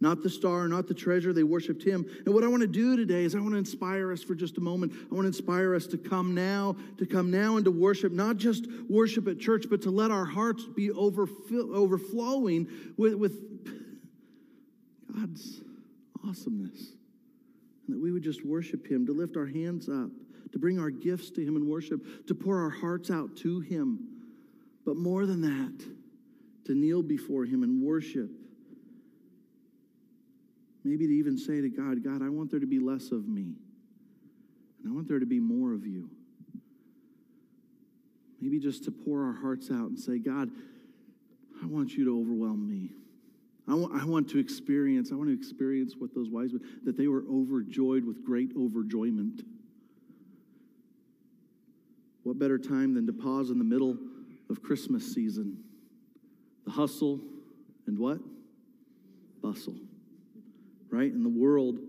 Not 0.03 0.21
the 0.21 0.29
star, 0.29 0.67
not 0.67 0.89
the 0.89 0.93
treasure, 0.93 1.31
they 1.31 1.43
worshiped 1.43 1.81
him. 1.81 2.05
And 2.25 2.35
what 2.35 2.43
I 2.43 2.49
want 2.49 2.59
to 2.59 2.67
do 2.67 2.97
today 2.97 3.23
is 3.23 3.35
I 3.35 3.39
want 3.39 3.53
to 3.53 3.57
inspire 3.57 4.11
us 4.11 4.21
for 4.21 4.35
just 4.35 4.57
a 4.57 4.59
moment. 4.59 4.91
I 4.91 5.15
want 5.15 5.23
to 5.23 5.27
inspire 5.27 5.73
us 5.73 5.87
to 5.87 5.97
come 5.97 6.35
now, 6.35 6.75
to 6.97 7.05
come 7.05 7.31
now 7.31 7.55
and 7.55 7.63
to 7.63 7.71
worship, 7.71 8.11
not 8.11 8.35
just 8.35 8.67
worship 8.89 9.29
at 9.29 9.39
church, 9.39 9.67
but 9.69 9.81
to 9.83 9.91
let 9.91 10.11
our 10.11 10.25
hearts 10.25 10.65
be 10.65 10.91
overflowing 10.91 12.67
with, 12.97 13.13
with 13.13 13.39
God's 15.15 15.61
awesomeness. 16.27 16.91
And 17.87 17.95
that 17.95 18.01
we 18.01 18.11
would 18.11 18.23
just 18.23 18.45
worship 18.45 18.85
him, 18.85 19.05
to 19.05 19.13
lift 19.13 19.37
our 19.37 19.47
hands 19.47 19.87
up, 19.87 20.09
to 20.51 20.59
bring 20.59 20.81
our 20.81 20.89
gifts 20.89 21.29
to 21.31 21.45
him 21.45 21.55
in 21.55 21.69
worship, 21.69 22.27
to 22.27 22.35
pour 22.35 22.59
our 22.59 22.69
hearts 22.69 23.09
out 23.09 23.37
to 23.37 23.61
him. 23.61 24.05
But 24.85 24.97
more 24.97 25.25
than 25.25 25.39
that, 25.43 25.85
to 26.65 26.75
kneel 26.75 27.03
before 27.03 27.45
him 27.45 27.63
and 27.63 27.81
worship 27.81 28.29
Maybe 30.83 31.07
to 31.07 31.13
even 31.13 31.37
say 31.37 31.61
to 31.61 31.69
God, 31.69 32.03
God, 32.03 32.21
I 32.21 32.29
want 32.29 32.51
there 32.51 32.59
to 32.59 32.67
be 32.67 32.79
less 32.79 33.11
of 33.11 33.27
me, 33.27 33.55
and 34.79 34.91
I 34.91 34.93
want 34.93 35.07
there 35.07 35.19
to 35.19 35.25
be 35.25 35.39
more 35.39 35.73
of 35.73 35.85
you. 35.85 36.09
Maybe 38.41 38.59
just 38.59 38.83
to 38.85 38.91
pour 38.91 39.23
our 39.23 39.33
hearts 39.33 39.71
out 39.71 39.87
and 39.87 39.97
say, 39.97 40.19
God, 40.19 40.49
I 41.61 41.65
want 41.65 41.93
you 41.93 42.03
to 42.05 42.19
overwhelm 42.19 42.67
me. 42.67 42.91
I 43.65 43.75
want, 43.75 44.01
I 44.01 44.05
want 44.05 44.29
to 44.31 44.39
experience, 44.39 45.11
I 45.13 45.15
want 45.15 45.29
to 45.29 45.33
experience 45.33 45.93
what 45.97 46.13
those 46.13 46.29
wise 46.29 46.51
men, 46.51 46.61
that 46.83 46.97
they 46.97 47.07
were 47.07 47.23
overjoyed 47.31 48.03
with 48.03 48.25
great 48.25 48.53
overjoyment. 48.57 49.45
What 52.23 52.37
better 52.37 52.57
time 52.57 52.93
than 52.93 53.07
to 53.07 53.13
pause 53.13 53.49
in 53.49 53.57
the 53.57 53.63
middle 53.63 53.97
of 54.49 54.61
Christmas 54.61 55.13
season? 55.13 55.63
The 56.65 56.71
hustle 56.71 57.21
and 57.87 57.97
what? 57.97 58.19
Bustle 59.41 59.75
right, 60.93 61.11
in 61.11 61.23
the 61.23 61.29
world, 61.29 61.79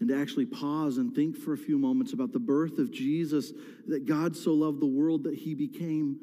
and 0.00 0.08
to 0.08 0.20
actually 0.20 0.46
pause 0.46 0.98
and 0.98 1.14
think 1.14 1.36
for 1.36 1.52
a 1.52 1.58
few 1.58 1.78
moments 1.78 2.12
about 2.12 2.32
the 2.32 2.38
birth 2.38 2.78
of 2.78 2.90
Jesus, 2.92 3.52
that 3.86 4.06
God 4.06 4.36
so 4.36 4.52
loved 4.52 4.80
the 4.80 4.86
world 4.86 5.24
that 5.24 5.34
he 5.34 5.54
became 5.54 6.18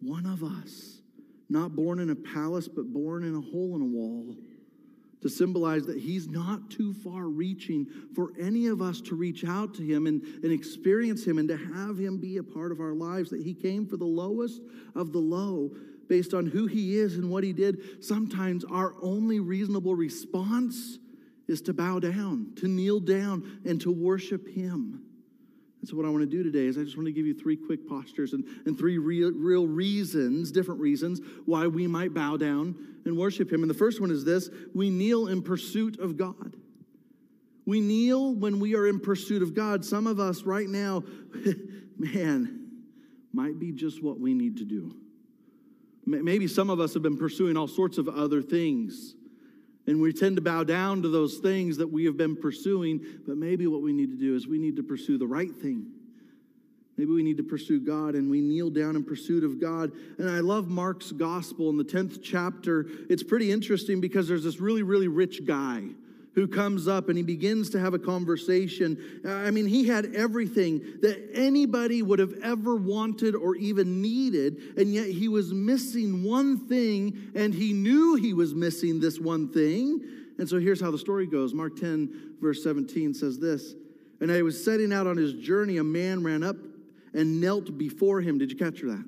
one 0.00 0.26
of 0.26 0.42
us, 0.42 1.00
not 1.48 1.76
born 1.76 2.00
in 2.00 2.10
a 2.10 2.14
palace, 2.14 2.66
but 2.66 2.92
born 2.92 3.24
in 3.24 3.34
a 3.34 3.40
hole 3.40 3.76
in 3.76 3.82
a 3.82 3.84
wall. 3.84 4.34
To 5.22 5.28
symbolize 5.30 5.86
that 5.86 5.98
he's 5.98 6.28
not 6.28 6.70
too 6.70 6.92
far 6.92 7.28
reaching 7.28 7.86
for 8.14 8.32
any 8.38 8.66
of 8.66 8.82
us 8.82 9.00
to 9.02 9.14
reach 9.14 9.42
out 9.42 9.72
to 9.74 9.82
him 9.82 10.06
and, 10.06 10.22
and 10.42 10.52
experience 10.52 11.24
him 11.24 11.38
and 11.38 11.48
to 11.48 11.56
have 11.56 11.98
him 11.98 12.18
be 12.18 12.36
a 12.36 12.42
part 12.42 12.72
of 12.72 12.80
our 12.80 12.92
lives, 12.92 13.30
that 13.30 13.40
he 13.40 13.54
came 13.54 13.86
for 13.86 13.96
the 13.96 14.04
lowest 14.04 14.60
of 14.94 15.12
the 15.12 15.18
low 15.18 15.70
based 16.10 16.34
on 16.34 16.46
who 16.46 16.66
he 16.66 16.98
is 16.98 17.16
and 17.16 17.30
what 17.30 17.42
he 17.42 17.54
did. 17.54 18.04
Sometimes 18.04 18.64
our 18.64 18.94
only 19.00 19.40
reasonable 19.40 19.94
response 19.94 20.98
is 21.48 21.60
to 21.62 21.72
bow 21.72 21.98
down, 21.98 22.52
to 22.56 22.68
kneel 22.68 23.00
down, 23.00 23.60
and 23.64 23.80
to 23.82 23.90
worship 23.90 24.48
Him. 24.48 25.02
And 25.80 25.88
so, 25.88 25.96
what 25.96 26.06
I 26.06 26.08
want 26.08 26.22
to 26.22 26.26
do 26.26 26.42
today 26.42 26.66
is 26.66 26.78
I 26.78 26.82
just 26.82 26.96
want 26.96 27.06
to 27.06 27.12
give 27.12 27.26
you 27.26 27.34
three 27.34 27.56
quick 27.56 27.86
postures 27.86 28.32
and, 28.32 28.44
and 28.64 28.78
three 28.78 28.98
real, 28.98 29.30
real 29.32 29.66
reasons, 29.66 30.50
different 30.50 30.80
reasons, 30.80 31.20
why 31.44 31.66
we 31.66 31.86
might 31.86 32.14
bow 32.14 32.36
down 32.36 32.74
and 33.04 33.16
worship 33.18 33.52
Him. 33.52 33.62
And 33.62 33.70
the 33.70 33.74
first 33.74 34.00
one 34.00 34.10
is 34.10 34.24
this 34.24 34.48
we 34.74 34.90
kneel 34.90 35.28
in 35.28 35.42
pursuit 35.42 35.98
of 35.98 36.16
God. 36.16 36.56
We 37.66 37.80
kneel 37.80 38.34
when 38.34 38.60
we 38.60 38.76
are 38.76 38.86
in 38.86 39.00
pursuit 39.00 39.42
of 39.42 39.54
God. 39.54 39.84
Some 39.84 40.06
of 40.06 40.20
us 40.20 40.42
right 40.42 40.68
now, 40.68 41.02
man, 41.98 42.64
might 43.32 43.58
be 43.58 43.72
just 43.72 44.02
what 44.02 44.20
we 44.20 44.34
need 44.34 44.58
to 44.58 44.64
do. 44.64 44.94
Maybe 46.06 46.46
some 46.46 46.68
of 46.68 46.80
us 46.80 46.92
have 46.94 47.02
been 47.02 47.16
pursuing 47.16 47.56
all 47.56 47.68
sorts 47.68 47.96
of 47.96 48.08
other 48.08 48.42
things. 48.42 49.14
And 49.86 50.00
we 50.00 50.12
tend 50.12 50.36
to 50.36 50.42
bow 50.42 50.64
down 50.64 51.02
to 51.02 51.08
those 51.08 51.38
things 51.38 51.76
that 51.76 51.88
we 51.88 52.06
have 52.06 52.16
been 52.16 52.36
pursuing, 52.36 53.04
but 53.26 53.36
maybe 53.36 53.66
what 53.66 53.82
we 53.82 53.92
need 53.92 54.10
to 54.10 54.16
do 54.16 54.34
is 54.34 54.46
we 54.46 54.58
need 54.58 54.76
to 54.76 54.82
pursue 54.82 55.18
the 55.18 55.26
right 55.26 55.54
thing. 55.54 55.86
Maybe 56.96 57.10
we 57.10 57.22
need 57.22 57.38
to 57.38 57.42
pursue 57.42 57.80
God 57.80 58.14
and 58.14 58.30
we 58.30 58.40
kneel 58.40 58.70
down 58.70 58.96
in 58.96 59.04
pursuit 59.04 59.44
of 59.44 59.60
God. 59.60 59.90
And 60.18 60.30
I 60.30 60.40
love 60.40 60.68
Mark's 60.68 61.10
gospel 61.10 61.68
in 61.68 61.76
the 61.76 61.84
10th 61.84 62.22
chapter. 62.22 62.86
It's 63.10 63.22
pretty 63.22 63.50
interesting 63.50 64.00
because 64.00 64.28
there's 64.28 64.44
this 64.44 64.60
really, 64.60 64.82
really 64.82 65.08
rich 65.08 65.44
guy 65.44 65.82
who 66.34 66.48
comes 66.48 66.88
up 66.88 67.08
and 67.08 67.16
he 67.16 67.22
begins 67.22 67.70
to 67.70 67.80
have 67.80 67.94
a 67.94 67.98
conversation. 67.98 69.22
I 69.26 69.50
mean, 69.50 69.66
he 69.66 69.86
had 69.86 70.14
everything 70.14 70.98
that 71.00 71.30
anybody 71.32 72.02
would 72.02 72.18
have 72.18 72.34
ever 72.42 72.74
wanted 72.74 73.34
or 73.34 73.54
even 73.56 74.02
needed, 74.02 74.74
and 74.76 74.92
yet 74.92 75.06
he 75.06 75.28
was 75.28 75.52
missing 75.52 76.24
one 76.24 76.66
thing, 76.66 77.30
and 77.34 77.54
he 77.54 77.72
knew 77.72 78.16
he 78.16 78.32
was 78.32 78.54
missing 78.54 79.00
this 79.00 79.20
one 79.20 79.52
thing. 79.52 80.04
And 80.38 80.48
so 80.48 80.58
here's 80.58 80.80
how 80.80 80.90
the 80.90 80.98
story 80.98 81.26
goes 81.26 81.54
Mark 81.54 81.76
10, 81.76 82.36
verse 82.40 82.62
17 82.64 83.14
says 83.14 83.38
this 83.38 83.74
And 84.20 84.32
I 84.32 84.42
was 84.42 84.62
setting 84.62 84.92
out 84.92 85.06
on 85.06 85.16
his 85.16 85.34
journey, 85.34 85.76
a 85.76 85.84
man 85.84 86.24
ran 86.24 86.42
up 86.42 86.56
and 87.12 87.40
knelt 87.40 87.78
before 87.78 88.20
him. 88.20 88.38
Did 88.38 88.50
you 88.50 88.56
capture 88.56 88.88
that? 88.88 89.04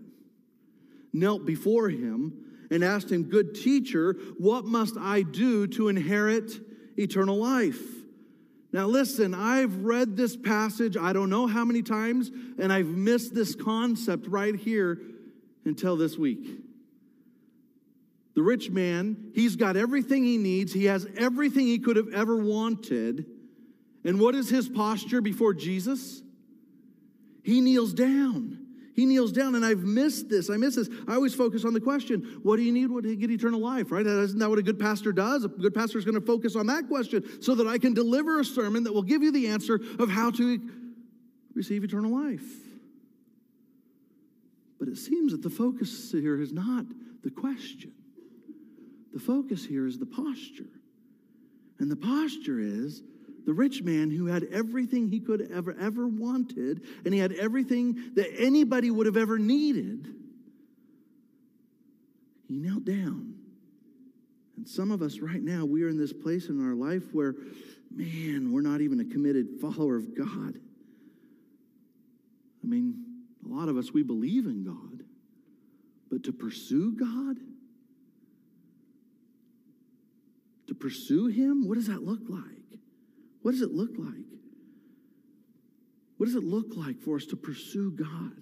Knelt 1.12 1.44
before 1.44 1.88
him 1.88 2.44
and 2.70 2.84
asked 2.84 3.10
him, 3.10 3.24
Good 3.24 3.56
teacher, 3.56 4.16
what 4.38 4.64
must 4.64 4.96
I 4.96 5.22
do 5.22 5.66
to 5.68 5.88
inherit 5.88 6.60
eternal 6.96 7.36
life? 7.36 7.80
Now, 8.72 8.86
listen, 8.86 9.34
I've 9.34 9.84
read 9.84 10.16
this 10.16 10.36
passage, 10.36 10.96
I 10.96 11.12
don't 11.12 11.30
know 11.30 11.46
how 11.46 11.64
many 11.64 11.82
times, 11.82 12.30
and 12.58 12.72
I've 12.72 12.88
missed 12.88 13.34
this 13.34 13.54
concept 13.54 14.26
right 14.26 14.54
here 14.54 15.00
until 15.64 15.96
this 15.96 16.18
week. 16.18 16.46
The 18.34 18.42
rich 18.42 18.68
man, 18.70 19.30
he's 19.34 19.56
got 19.56 19.78
everything 19.78 20.24
he 20.24 20.36
needs, 20.36 20.72
he 20.72 20.84
has 20.86 21.06
everything 21.16 21.66
he 21.66 21.78
could 21.78 21.96
have 21.96 22.12
ever 22.12 22.36
wanted. 22.36 23.24
And 24.04 24.20
what 24.20 24.34
is 24.34 24.50
his 24.50 24.68
posture 24.68 25.22
before 25.22 25.54
Jesus? 25.54 26.22
He 27.42 27.62
kneels 27.62 27.94
down. 27.94 28.65
He 28.96 29.04
kneels 29.04 29.30
down, 29.30 29.54
and 29.54 29.64
I've 29.64 29.84
missed 29.84 30.30
this. 30.30 30.48
I 30.48 30.56
miss 30.56 30.74
this. 30.74 30.88
I 31.06 31.14
always 31.14 31.34
focus 31.34 31.66
on 31.66 31.74
the 31.74 31.80
question 31.80 32.40
what 32.42 32.56
do 32.56 32.62
you 32.62 32.72
need 32.72 32.88
to 32.88 33.14
get 33.14 33.30
eternal 33.30 33.60
life, 33.60 33.92
right? 33.92 34.06
Isn't 34.06 34.38
that 34.38 34.48
what 34.48 34.58
a 34.58 34.62
good 34.62 34.78
pastor 34.78 35.12
does? 35.12 35.44
A 35.44 35.48
good 35.48 35.74
pastor 35.74 35.98
is 35.98 36.06
going 36.06 36.14
to 36.14 36.26
focus 36.26 36.56
on 36.56 36.66
that 36.68 36.88
question 36.88 37.42
so 37.42 37.54
that 37.56 37.66
I 37.66 37.76
can 37.76 37.92
deliver 37.92 38.40
a 38.40 38.44
sermon 38.44 38.84
that 38.84 38.94
will 38.94 39.02
give 39.02 39.22
you 39.22 39.30
the 39.30 39.48
answer 39.48 39.78
of 39.98 40.08
how 40.08 40.30
to 40.30 40.60
receive 41.54 41.84
eternal 41.84 42.10
life. 42.10 42.46
But 44.78 44.88
it 44.88 44.96
seems 44.96 45.32
that 45.32 45.42
the 45.42 45.50
focus 45.50 46.10
here 46.12 46.40
is 46.40 46.52
not 46.52 46.86
the 47.22 47.30
question, 47.30 47.92
the 49.12 49.20
focus 49.20 49.64
here 49.64 49.86
is 49.86 49.98
the 49.98 50.06
posture. 50.06 50.70
And 51.78 51.90
the 51.90 51.96
posture 51.96 52.58
is 52.58 53.02
the 53.46 53.54
rich 53.54 53.82
man 53.82 54.10
who 54.10 54.26
had 54.26 54.44
everything 54.52 55.08
he 55.08 55.20
could 55.20 55.50
ever, 55.52 55.74
ever 55.80 56.06
wanted, 56.06 56.82
and 57.04 57.14
he 57.14 57.20
had 57.20 57.32
everything 57.32 58.10
that 58.16 58.28
anybody 58.36 58.90
would 58.90 59.06
have 59.06 59.16
ever 59.16 59.38
needed, 59.38 60.12
he 62.48 62.56
knelt 62.58 62.84
down. 62.84 63.34
And 64.56 64.68
some 64.68 64.90
of 64.90 65.00
us 65.00 65.20
right 65.20 65.42
now, 65.42 65.64
we 65.64 65.84
are 65.84 65.88
in 65.88 65.96
this 65.96 66.12
place 66.12 66.48
in 66.48 66.66
our 66.66 66.74
life 66.74 67.04
where, 67.12 67.36
man, 67.94 68.52
we're 68.52 68.62
not 68.62 68.80
even 68.80 68.98
a 69.00 69.04
committed 69.04 69.60
follower 69.60 69.96
of 69.96 70.16
God. 70.16 70.58
I 72.64 72.66
mean, 72.66 73.04
a 73.44 73.48
lot 73.48 73.68
of 73.68 73.76
us, 73.76 73.92
we 73.92 74.02
believe 74.02 74.46
in 74.46 74.64
God, 74.64 75.04
but 76.10 76.24
to 76.24 76.32
pursue 76.32 76.92
God, 76.92 77.36
to 80.66 80.74
pursue 80.74 81.26
Him, 81.26 81.68
what 81.68 81.76
does 81.76 81.86
that 81.86 82.02
look 82.02 82.22
like? 82.28 82.55
What 83.46 83.52
does 83.52 83.62
it 83.62 83.70
look 83.70 83.92
like? 83.96 84.26
What 86.16 86.26
does 86.26 86.34
it 86.34 86.42
look 86.42 86.74
like 86.74 87.00
for 87.00 87.14
us 87.14 87.26
to 87.26 87.36
pursue 87.36 87.92
God? 87.92 88.32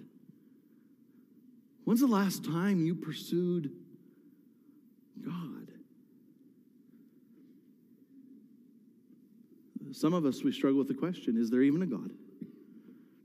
When's 1.83 1.99
the 1.99 2.07
last 2.07 2.43
time 2.43 2.83
you 2.83 2.95
pursued 2.95 3.71
God? 5.23 5.67
Some 9.91 10.15
of 10.15 10.25
us, 10.25 10.43
we 10.43 10.51
struggle 10.51 10.79
with 10.79 10.87
the 10.87 10.95
question 10.95 11.37
is 11.37 11.51
there 11.51 11.61
even 11.61 11.83
a 11.83 11.85
God? 11.85 12.09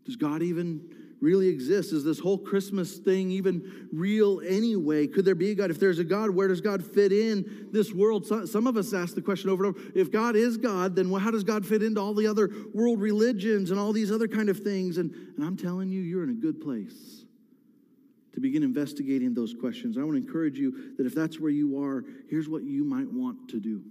Does 0.04 0.16
God 0.16 0.42
even 0.42 1.09
really 1.20 1.48
exists? 1.48 1.92
Is 1.92 2.04
this 2.04 2.18
whole 2.18 2.38
Christmas 2.38 2.98
thing 2.98 3.30
even 3.30 3.88
real 3.92 4.40
anyway? 4.46 5.06
Could 5.06 5.24
there 5.24 5.34
be 5.34 5.50
a 5.50 5.54
God? 5.54 5.70
If 5.70 5.78
there's 5.78 5.98
a 5.98 6.04
God, 6.04 6.30
where 6.30 6.48
does 6.48 6.60
God 6.60 6.84
fit 6.84 7.12
in 7.12 7.68
this 7.72 7.92
world? 7.92 8.26
Some 8.48 8.66
of 8.66 8.76
us 8.76 8.92
ask 8.92 9.14
the 9.14 9.22
question 9.22 9.50
over 9.50 9.64
and 9.64 9.76
over 9.76 9.90
if 9.94 10.10
God 10.10 10.36
is 10.36 10.56
God, 10.56 10.96
then 10.96 11.12
how 11.12 11.30
does 11.30 11.44
God 11.44 11.66
fit 11.66 11.82
into 11.82 12.00
all 12.00 12.14
the 12.14 12.26
other 12.26 12.50
world 12.72 13.00
religions 13.00 13.70
and 13.70 13.78
all 13.78 13.92
these 13.92 14.10
other 14.10 14.28
kind 14.28 14.48
of 14.48 14.60
things? 14.60 14.98
And, 14.98 15.12
and 15.36 15.44
I'm 15.44 15.56
telling 15.56 15.90
you, 15.90 16.00
you're 16.00 16.24
in 16.24 16.30
a 16.30 16.34
good 16.34 16.60
place 16.60 17.24
to 18.32 18.40
begin 18.40 18.62
investigating 18.62 19.34
those 19.34 19.54
questions. 19.54 19.98
I 19.98 20.02
want 20.02 20.12
to 20.12 20.26
encourage 20.26 20.58
you 20.58 20.94
that 20.96 21.06
if 21.06 21.14
that's 21.14 21.38
where 21.38 21.50
you 21.50 21.82
are, 21.82 22.04
here's 22.28 22.48
what 22.48 22.62
you 22.62 22.84
might 22.84 23.10
want 23.10 23.48
to 23.50 23.60
do. 23.60 23.82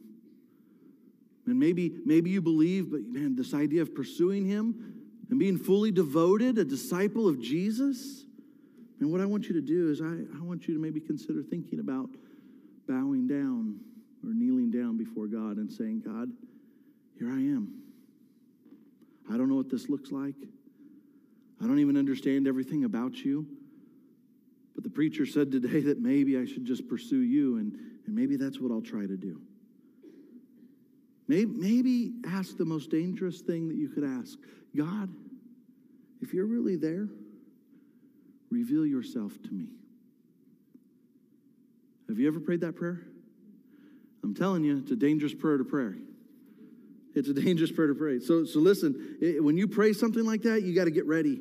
And 1.45 1.59
maybe, 1.59 1.93
maybe 2.05 2.29
you 2.29 2.41
believe, 2.41 2.91
but 2.91 3.01
man, 3.01 3.35
this 3.35 3.53
idea 3.53 3.81
of 3.81 3.93
pursuing 3.93 4.45
Him, 4.45 4.98
and 5.29 5.39
being 5.39 5.57
fully 5.57 5.91
devoted, 5.91 6.57
a 6.57 6.65
disciple 6.65 7.27
of 7.27 7.39
Jesus. 7.39 8.25
And 8.99 9.11
what 9.11 9.21
I 9.21 9.25
want 9.25 9.47
you 9.47 9.53
to 9.53 9.61
do 9.61 9.89
is, 9.89 10.01
I, 10.01 10.05
I 10.37 10.43
want 10.43 10.67
you 10.67 10.73
to 10.73 10.79
maybe 10.79 10.99
consider 10.99 11.43
thinking 11.43 11.79
about 11.79 12.09
bowing 12.87 13.27
down 13.27 13.79
or 14.23 14.33
kneeling 14.33 14.71
down 14.71 14.97
before 14.97 15.27
God 15.27 15.57
and 15.57 15.71
saying, 15.71 16.01
God, 16.05 16.29
here 17.17 17.29
I 17.29 17.37
am. 17.37 17.81
I 19.31 19.37
don't 19.37 19.47
know 19.47 19.55
what 19.55 19.69
this 19.69 19.89
looks 19.89 20.11
like. 20.11 20.35
I 21.61 21.67
don't 21.67 21.79
even 21.79 21.97
understand 21.97 22.47
everything 22.47 22.83
about 22.83 23.23
you. 23.23 23.45
But 24.73 24.83
the 24.83 24.89
preacher 24.89 25.25
said 25.25 25.51
today 25.51 25.81
that 25.81 25.99
maybe 25.99 26.37
I 26.37 26.45
should 26.45 26.65
just 26.65 26.87
pursue 26.87 27.21
you, 27.21 27.57
and, 27.57 27.73
and 28.05 28.15
maybe 28.15 28.37
that's 28.37 28.59
what 28.59 28.71
I'll 28.71 28.81
try 28.81 29.05
to 29.05 29.17
do. 29.17 29.41
Maybe, 31.27 31.51
maybe 31.51 32.13
ask 32.25 32.57
the 32.57 32.65
most 32.65 32.89
dangerous 32.89 33.41
thing 33.41 33.67
that 33.67 33.75
you 33.75 33.89
could 33.89 34.03
ask 34.03 34.39
God, 34.75 35.10
if 36.21 36.34
you're 36.34 36.45
really 36.45 36.75
there, 36.75 37.08
reveal 38.49 38.86
yourself 38.86 39.34
to 39.43 39.53
me. 39.53 39.69
Have 42.08 42.19
you 42.19 42.27
ever 42.27 42.39
prayed 42.39 42.62
that 42.62 42.75
prayer? 42.75 43.01
I'm 44.23 44.34
telling 44.34 44.63
you, 44.63 44.77
it's 44.77 44.91
a 44.91 44.95
dangerous 44.95 45.34
prayer 45.34 45.58
to 45.58 45.63
pray. 45.63 45.93
It's 47.15 47.29
a 47.29 47.34
dangerous 47.34 47.71
prayer 47.71 47.88
to 47.88 47.95
pray. 47.95 48.19
So, 48.19 48.45
so 48.45 48.60
listen, 48.60 49.17
it, 49.21 49.43
when 49.43 49.58
you 49.58 49.67
pray 49.67 49.93
something 49.93 50.23
like 50.23 50.43
that, 50.43 50.63
you 50.63 50.75
got 50.75 50.86
to 50.86 50.91
get 50.91 51.05
ready. 51.08 51.39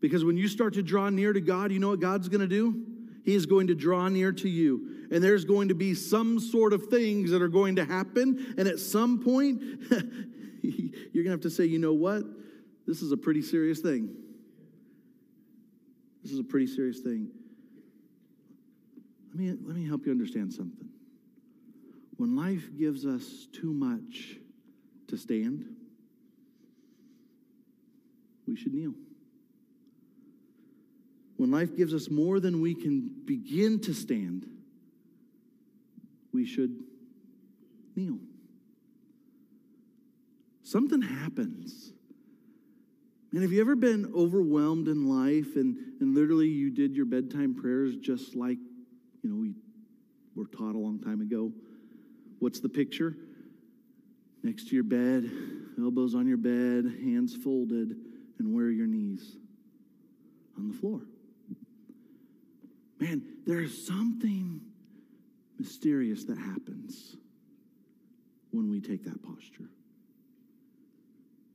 Because 0.00 0.24
when 0.24 0.36
you 0.36 0.48
start 0.48 0.74
to 0.74 0.82
draw 0.82 1.08
near 1.08 1.32
to 1.32 1.40
God, 1.40 1.72
you 1.72 1.78
know 1.78 1.88
what 1.88 2.00
God's 2.00 2.28
going 2.28 2.40
to 2.40 2.46
do? 2.46 2.84
He 3.24 3.34
is 3.34 3.46
going 3.46 3.66
to 3.66 3.74
draw 3.74 4.08
near 4.08 4.32
to 4.32 4.48
you. 4.48 5.06
And 5.10 5.22
there's 5.22 5.44
going 5.44 5.68
to 5.68 5.74
be 5.74 5.94
some 5.94 6.38
sort 6.38 6.72
of 6.72 6.86
things 6.86 7.30
that 7.30 7.42
are 7.42 7.48
going 7.48 7.76
to 7.76 7.84
happen. 7.84 8.54
And 8.58 8.68
at 8.68 8.78
some 8.78 9.22
point, 9.22 9.62
you're 10.62 11.24
going 11.24 11.26
to 11.26 11.30
have 11.30 11.40
to 11.42 11.50
say, 11.50 11.64
you 11.64 11.78
know 11.78 11.92
what? 11.92 12.24
This 12.86 13.02
is 13.02 13.12
a 13.12 13.16
pretty 13.16 13.42
serious 13.42 13.80
thing. 13.80 14.14
This 16.22 16.32
is 16.32 16.38
a 16.38 16.44
pretty 16.44 16.66
serious 16.66 17.00
thing. 17.00 17.30
Let 19.30 19.38
me, 19.38 19.50
let 19.62 19.76
me 19.76 19.86
help 19.86 20.06
you 20.06 20.12
understand 20.12 20.52
something. 20.52 20.88
When 22.16 22.34
life 22.34 22.68
gives 22.76 23.06
us 23.06 23.46
too 23.52 23.72
much 23.72 24.36
to 25.06 25.16
stand, 25.16 25.64
we 28.46 28.56
should 28.56 28.74
kneel. 28.74 28.94
When 31.36 31.52
life 31.52 31.76
gives 31.76 31.94
us 31.94 32.10
more 32.10 32.40
than 32.40 32.60
we 32.60 32.74
can 32.74 33.10
begin 33.24 33.80
to 33.82 33.94
stand, 33.94 34.46
we 36.32 36.44
should 36.44 36.82
kneel. 37.94 38.18
Something 40.68 41.00
happens. 41.00 41.94
And 43.32 43.40
have 43.40 43.52
you 43.52 43.62
ever 43.62 43.74
been 43.74 44.12
overwhelmed 44.14 44.86
in 44.88 45.08
life 45.08 45.56
and, 45.56 45.78
and 46.02 46.14
literally 46.14 46.48
you 46.48 46.68
did 46.68 46.94
your 46.94 47.06
bedtime 47.06 47.54
prayers 47.54 47.96
just 47.96 48.36
like, 48.36 48.58
you 49.22 49.30
know, 49.30 49.36
we 49.36 49.54
were 50.34 50.46
taught 50.46 50.74
a 50.74 50.78
long 50.78 51.00
time 51.00 51.22
ago? 51.22 51.50
What's 52.38 52.60
the 52.60 52.68
picture? 52.68 53.16
Next 54.42 54.68
to 54.68 54.74
your 54.74 54.84
bed, 54.84 55.30
elbows 55.80 56.14
on 56.14 56.26
your 56.26 56.36
bed, 56.36 56.98
hands 57.02 57.34
folded, 57.34 57.96
and 58.38 58.52
where 58.52 58.66
are 58.66 58.70
your 58.70 58.86
knees? 58.86 59.38
On 60.58 60.68
the 60.68 60.74
floor. 60.76 61.00
Man, 63.00 63.22
there's 63.46 63.86
something 63.86 64.60
mysterious 65.58 66.24
that 66.24 66.36
happens 66.36 67.16
when 68.50 68.68
we 68.68 68.82
take 68.82 69.04
that 69.04 69.22
posture. 69.22 69.70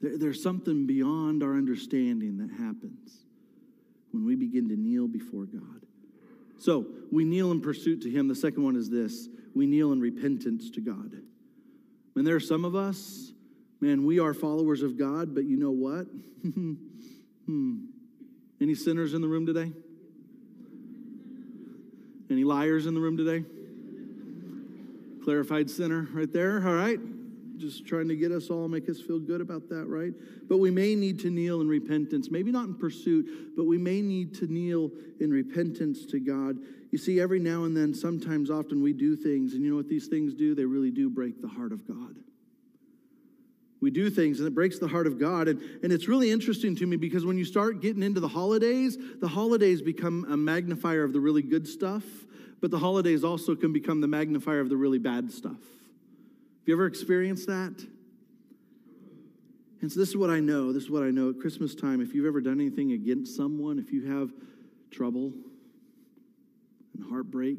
There, 0.03 0.17
there's 0.17 0.43
something 0.43 0.85
beyond 0.85 1.41
our 1.41 1.53
understanding 1.53 2.37
that 2.39 2.51
happens 2.51 3.23
when 4.11 4.25
we 4.25 4.35
begin 4.35 4.67
to 4.69 4.75
kneel 4.75 5.07
before 5.07 5.45
God. 5.45 5.81
So 6.59 6.85
we 7.11 7.23
kneel 7.23 7.51
in 7.51 7.61
pursuit 7.61 8.01
to 8.01 8.11
Him. 8.11 8.27
The 8.27 8.35
second 8.35 8.63
one 8.63 8.75
is 8.75 8.89
this 8.89 9.29
we 9.55 9.65
kneel 9.65 9.93
in 9.93 10.01
repentance 10.01 10.69
to 10.71 10.81
God. 10.81 11.13
And 12.15 12.27
there 12.27 12.35
are 12.35 12.41
some 12.41 12.65
of 12.65 12.75
us, 12.75 13.31
man, 13.79 14.05
we 14.05 14.19
are 14.19 14.33
followers 14.33 14.83
of 14.83 14.97
God, 14.97 15.33
but 15.33 15.45
you 15.45 15.57
know 15.57 15.71
what? 15.71 16.05
hmm. 17.45 17.85
Any 18.61 18.75
sinners 18.75 19.13
in 19.13 19.21
the 19.21 19.27
room 19.27 19.45
today? 19.45 19.71
Any 22.29 22.43
liars 22.43 22.85
in 22.87 22.93
the 22.93 22.99
room 22.99 23.17
today? 23.17 23.45
Clarified 25.23 25.69
sinner 25.69 26.09
right 26.13 26.31
there, 26.31 26.65
all 26.67 26.73
right? 26.73 26.99
Just 27.57 27.85
trying 27.85 28.07
to 28.07 28.15
get 28.15 28.31
us 28.31 28.49
all, 28.49 28.67
make 28.67 28.89
us 28.89 28.99
feel 28.99 29.19
good 29.19 29.41
about 29.41 29.69
that, 29.69 29.85
right? 29.85 30.13
But 30.49 30.57
we 30.57 30.71
may 30.71 30.95
need 30.95 31.19
to 31.19 31.29
kneel 31.29 31.61
in 31.61 31.67
repentance, 31.67 32.29
maybe 32.31 32.51
not 32.51 32.65
in 32.65 32.75
pursuit, 32.75 33.55
but 33.55 33.65
we 33.65 33.77
may 33.77 34.01
need 34.01 34.33
to 34.35 34.47
kneel 34.47 34.91
in 35.19 35.31
repentance 35.31 36.05
to 36.07 36.19
God. 36.19 36.57
You 36.91 36.97
see, 36.97 37.19
every 37.19 37.39
now 37.39 37.63
and 37.63 37.75
then, 37.75 37.93
sometimes, 37.93 38.49
often, 38.49 38.81
we 38.81 38.93
do 38.93 39.15
things, 39.15 39.53
and 39.53 39.63
you 39.63 39.69
know 39.71 39.77
what 39.77 39.89
these 39.89 40.07
things 40.07 40.33
do? 40.33 40.55
They 40.55 40.65
really 40.65 40.91
do 40.91 41.09
break 41.09 41.41
the 41.41 41.47
heart 41.47 41.71
of 41.71 41.87
God 41.87 42.15
we 43.83 43.91
do 43.91 44.09
things 44.09 44.39
and 44.39 44.47
it 44.47 44.55
breaks 44.55 44.79
the 44.79 44.87
heart 44.87 45.05
of 45.05 45.19
God. 45.19 45.49
And, 45.49 45.61
and 45.83 45.91
it's 45.91 46.07
really 46.07 46.31
interesting 46.31 46.73
to 46.77 46.87
me 46.87 46.95
because 46.95 47.25
when 47.25 47.37
you 47.37 47.43
start 47.43 47.81
getting 47.81 48.01
into 48.01 48.21
the 48.21 48.29
holidays, 48.29 48.97
the 49.19 49.27
holidays 49.27 49.81
become 49.81 50.25
a 50.29 50.37
magnifier 50.37 51.03
of 51.03 51.11
the 51.11 51.19
really 51.19 51.41
good 51.41 51.67
stuff, 51.67 52.03
but 52.61 52.71
the 52.71 52.79
holidays 52.79 53.25
also 53.25 53.55
can 53.55 53.73
become 53.73 53.99
the 53.99 54.07
magnifier 54.07 54.61
of 54.61 54.69
the 54.69 54.77
really 54.77 54.99
bad 54.99 55.29
stuff. 55.29 55.59
Have 56.63 56.69
you 56.69 56.76
ever 56.76 56.86
experienced 56.86 57.47
that? 57.47 57.73
And 59.82 59.91
so 59.91 59.99
this 59.99 60.08
is 60.08 60.15
what 60.15 60.30
I 60.30 60.39
know. 60.39 60.71
This 60.71 60.84
is 60.84 60.89
what 60.89 61.04
I 61.04 61.10
know 61.10 61.30
at 61.30 61.38
Christmas 61.41 61.76
time. 61.76 61.99
If 61.99 62.15
you've 62.15 62.26
ever 62.26 62.39
done 62.39 62.62
anything 62.62 62.93
against 62.93 63.36
someone, 63.36 63.78
if 63.80 63.91
you 63.91 64.06
have 64.06 64.32
trouble 64.89 65.34
and 66.95 67.04
heartbreak 67.10 67.58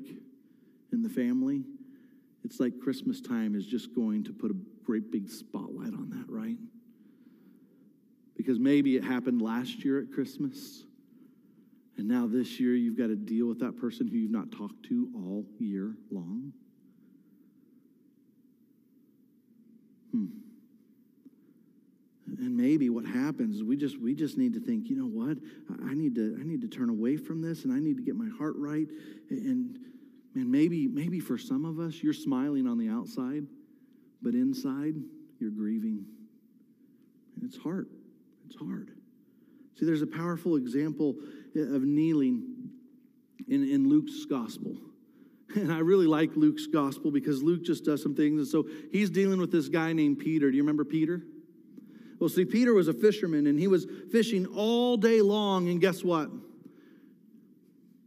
in 0.90 1.03
the 1.03 1.11
family, 1.11 1.64
it's 2.45 2.59
like 2.61 2.81
Christmas 2.81 3.21
time 3.21 3.55
is 3.55 3.67
just 3.67 3.95
going 3.95 4.25
to 4.25 4.33
put 4.33 4.51
a 4.51 4.55
great 4.87 5.12
big 5.12 5.29
spotlight 5.29 5.93
on 5.93 6.09
that, 6.09 6.25
right? 6.33 6.57
Because 8.38 8.59
maybe 8.59 8.97
it 8.97 9.05
happened 9.05 9.43
last 9.43 9.85
year 9.85 9.99
at 10.01 10.11
Christmas, 10.11 10.85
and 11.99 12.09
now 12.09 12.27
this 12.27 12.59
year 12.59 12.75
you've 12.75 12.97
got 12.97 13.09
to 13.09 13.17
deal 13.17 13.49
with 13.49 13.61
that 13.61 13.77
person 13.77 14.09
who 14.09 14.17
you've 14.17 14.31
not 14.31 14.51
talked 14.51 14.83
to 14.85 15.11
all 15.14 15.45
year 15.59 15.95
long. 16.11 16.55
Hmm. 20.14 20.27
And 22.27 22.57
maybe 22.57 22.88
what 22.88 23.05
happens 23.05 23.57
is 23.57 23.64
we 23.64 23.77
just 23.77 24.00
we 24.00 24.14
just 24.14 24.38
need 24.38 24.55
to 24.55 24.61
think, 24.61 24.88
you 24.88 24.96
know 24.96 25.07
what? 25.07 25.38
I 25.88 25.94
need 25.94 26.14
to 26.14 26.37
I 26.40 26.44
need 26.44 26.61
to 26.62 26.68
turn 26.68 26.88
away 26.88 27.16
from 27.16 27.42
this 27.42 27.64
and 27.64 27.72
I 27.72 27.81
need 27.81 27.96
to 27.96 28.03
get 28.03 28.16
my 28.16 28.29
heart 28.38 28.55
right. 28.57 28.87
And 29.31 29.79
man, 30.35 30.50
maybe 30.50 30.87
maybe 30.87 31.20
for 31.20 31.37
some 31.37 31.64
of 31.64 31.79
us, 31.79 32.03
you're 32.03 32.14
smiling 32.14 32.66
on 32.66 32.79
the 32.79 32.88
outside 32.88 33.46
but 34.24 34.35
inside, 34.35 34.94
you're 35.38 35.50
grieving. 35.50 36.07
And 37.37 37.44
it's 37.44 37.59
hard. 37.59 37.88
It's 38.46 38.57
hard. 38.57 38.90
See, 39.79 39.85
there's 39.85 40.03
a 40.03 40.07
powerful 40.07 40.57
example 40.57 41.16
of 41.55 41.83
kneeling 41.83 42.70
in, 43.46 43.68
in 43.68 43.88
Luke's 43.88 44.24
gospel. 44.24 44.77
And 45.55 45.73
I 45.73 45.79
really 45.79 46.07
like 46.07 46.37
Luke's 46.37 46.67
gospel 46.67 47.11
because 47.11 47.43
Luke 47.43 47.64
just 47.64 47.85
does 47.85 48.03
some 48.03 48.14
things. 48.14 48.38
And 48.38 48.49
so 48.49 48.67
he's 48.93 49.11
dealing 49.11 49.40
with 49.40 49.53
this 49.53 49.69
guy 49.69 49.93
named 49.93 50.19
Peter. 50.19 50.51
Do 50.51 50.57
you 50.57 50.62
remember 50.62 50.85
Peter? 50.85 51.23
Well, 52.19 52.29
see, 52.29 52.45
Peter 52.45 52.73
was 52.73 52.88
a 52.88 52.95
fisherman 52.95 53.47
and 53.47 53.59
he 53.59 53.67
was 53.67 53.87
fishing 54.11 54.47
all 54.47 54.97
day 54.97 55.21
long. 55.21 55.69
And 55.69 55.81
guess 55.81 56.03
what? 56.03 56.31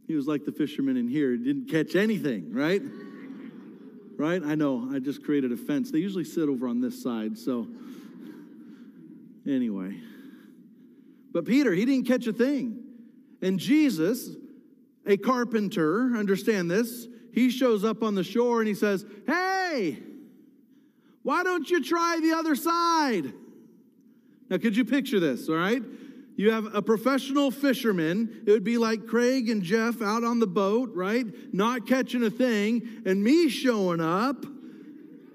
He 0.06 0.14
was 0.14 0.26
like 0.26 0.44
the 0.44 0.52
fisherman 0.52 0.96
in 0.96 1.06
here, 1.06 1.32
he 1.32 1.44
didn't 1.44 1.70
catch 1.70 1.94
anything, 1.94 2.54
right? 2.54 2.80
right? 4.16 4.42
I 4.42 4.54
know, 4.54 4.88
I 4.90 5.00
just 5.00 5.22
created 5.22 5.52
a 5.52 5.56
fence. 5.56 5.90
They 5.90 5.98
usually 5.98 6.24
sit 6.24 6.48
over 6.48 6.66
on 6.66 6.80
this 6.80 7.02
side, 7.02 7.36
so 7.36 7.68
anyway. 9.46 10.00
But 11.32 11.44
Peter, 11.44 11.72
he 11.72 11.84
didn't 11.84 12.06
catch 12.06 12.26
a 12.26 12.32
thing. 12.32 12.82
And 13.42 13.60
Jesus, 13.60 14.30
a 15.06 15.18
carpenter, 15.18 16.16
understand 16.16 16.70
this, 16.70 17.06
he 17.32 17.50
shows 17.50 17.84
up 17.84 18.02
on 18.02 18.14
the 18.14 18.24
shore 18.24 18.60
and 18.60 18.68
he 18.68 18.74
says, 18.74 19.04
Hey, 19.26 19.98
why 21.22 21.42
don't 21.42 21.68
you 21.68 21.82
try 21.82 22.18
the 22.22 22.32
other 22.32 22.54
side? 22.54 23.32
Now, 24.48 24.56
could 24.56 24.76
you 24.76 24.84
picture 24.84 25.20
this, 25.20 25.48
all 25.48 25.56
right? 25.56 25.82
You 26.36 26.52
have 26.52 26.72
a 26.72 26.80
professional 26.80 27.50
fisherman. 27.50 28.44
It 28.46 28.52
would 28.52 28.64
be 28.64 28.78
like 28.78 29.06
Craig 29.06 29.50
and 29.50 29.62
Jeff 29.62 30.00
out 30.00 30.22
on 30.22 30.38
the 30.38 30.46
boat, 30.46 30.92
right? 30.94 31.26
Not 31.52 31.86
catching 31.86 32.22
a 32.22 32.30
thing, 32.30 33.02
and 33.04 33.22
me 33.22 33.48
showing 33.48 34.00
up 34.00 34.46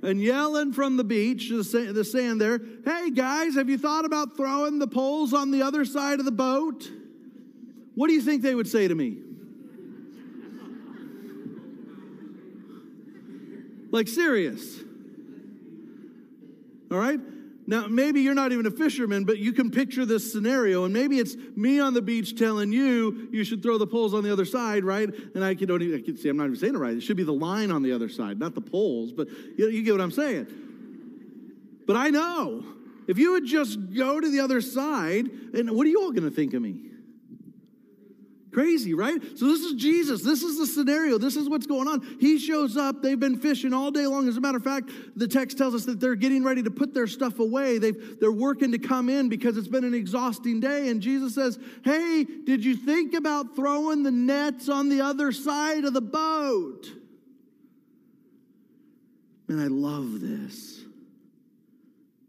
and 0.02 0.22
yelling 0.22 0.74
from 0.74 0.98
the 0.98 1.04
beach, 1.04 1.50
the 1.50 2.04
sand 2.04 2.42
there, 2.42 2.62
hey 2.86 3.10
guys, 3.12 3.56
have 3.56 3.70
you 3.70 3.78
thought 3.78 4.06
about 4.06 4.36
throwing 4.36 4.80
the 4.80 4.88
poles 4.88 5.34
on 5.34 5.52
the 5.52 5.62
other 5.62 5.86
side 5.86 6.20
of 6.20 6.26
the 6.26 6.32
boat? 6.32 6.90
What 7.96 8.08
do 8.08 8.14
you 8.14 8.22
think 8.22 8.42
they 8.42 8.56
would 8.56 8.68
say 8.68 8.88
to 8.88 8.96
me? 8.96 9.18
Like, 13.94 14.08
serious. 14.08 14.80
All 16.92 16.98
right? 16.98 17.20
Now, 17.68 17.86
maybe 17.88 18.22
you're 18.22 18.34
not 18.34 18.52
even 18.52 18.66
a 18.66 18.72
fisherman, 18.72 19.24
but 19.24 19.38
you 19.38 19.54
can 19.54 19.70
picture 19.70 20.04
this 20.04 20.34
scenario, 20.34 20.84
and 20.84 20.94
maybe 20.94 21.20
it's 21.20 21.36
me 21.56 21.80
on 21.80 21.94
the 21.94 22.02
beach 22.02 22.36
telling 22.36 22.74
you 22.74 23.30
you 23.32 23.44
should 23.44 23.62
throw 23.62 23.78
the 23.78 23.86
poles 23.86 24.16
on 24.16 24.24
the 24.24 24.34
other 24.34 24.46
side, 24.46 24.84
right? 24.84 25.08
And 25.36 25.46
I 25.46 25.54
can 25.54 25.68
don't 25.68 25.82
even 25.84 26.00
I 26.00 26.02
can 26.02 26.18
see 26.18 26.28
I'm 26.28 26.38
not 26.38 26.48
even 26.48 26.58
saying 26.58 26.76
it 26.76 26.80
right. 26.80 26.98
It 26.98 27.02
should 27.02 27.16
be 27.16 27.24
the 27.24 27.32
line 27.32 27.72
on 27.72 27.84
the 27.84 27.94
other 27.94 28.10
side, 28.10 28.40
not 28.40 28.56
the 28.56 28.62
poles, 28.62 29.14
but 29.14 29.30
you, 29.58 29.70
you 29.70 29.84
get 29.84 29.92
what 29.92 30.02
I'm 30.02 30.12
saying. 30.12 30.48
But 31.86 31.96
I 31.96 32.10
know 32.10 32.66
if 33.08 33.18
you 33.18 33.34
would 33.34 33.46
just 33.46 33.94
go 33.94 34.20
to 34.20 34.30
the 34.30 34.40
other 34.40 34.60
side, 34.60 35.30
and 35.54 35.72
what 35.72 35.86
are 35.86 35.90
you 35.90 36.02
all 36.02 36.12
going 36.12 36.30
to 36.30 36.36
think 36.36 36.54
of 36.54 36.62
me? 36.62 36.93
Crazy, 38.54 38.94
right? 38.94 39.20
So, 39.36 39.48
this 39.48 39.62
is 39.62 39.74
Jesus. 39.74 40.22
This 40.22 40.44
is 40.44 40.60
the 40.60 40.68
scenario. 40.68 41.18
This 41.18 41.36
is 41.36 41.50
what's 41.50 41.66
going 41.66 41.88
on. 41.88 42.18
He 42.20 42.38
shows 42.38 42.78
up. 42.78 43.02
They've 43.02 43.20
been 43.20 43.38
fishing 43.38 43.74
all 43.74 43.90
day 43.90 44.06
long. 44.06 44.28
As 44.28 44.38
a 44.38 44.42
matter 44.42 44.58
of 44.58 44.64
fact, 44.64 44.92
the 45.16 45.28
text 45.28 45.58
tells 45.58 45.74
us 45.74 45.86
that 45.86 46.00
they're 46.00 46.16
getting 46.16 46.44
ready 46.44 46.62
to 46.62 46.70
put 46.70 46.94
their 46.94 47.08
stuff 47.08 47.40
away. 47.40 47.80
They've, 47.80 48.20
they're 48.20 48.32
working 48.32 48.72
to 48.74 48.78
come 48.78 49.10
in 49.10 49.28
because 49.28 49.58
it's 49.58 49.68
been 49.68 49.84
an 49.84 49.96
exhausting 49.96 50.60
day. 50.60 50.90
And 50.90 51.02
Jesus 51.02 51.34
says, 51.34 51.58
Hey, 51.84 52.24
did 52.24 52.64
you 52.64 52.76
think 52.76 53.16
about 53.16 53.56
throwing 53.56 54.04
the 54.04 54.12
nets 54.12 54.70
on 54.70 54.90
the 54.90 55.02
other 55.02 55.32
side 55.32 55.84
of 55.84 55.94
the 55.94 56.02
boat? 56.02 56.86
And 59.50 59.60
I 59.60 59.68
love 59.68 60.22
this. 60.22 60.82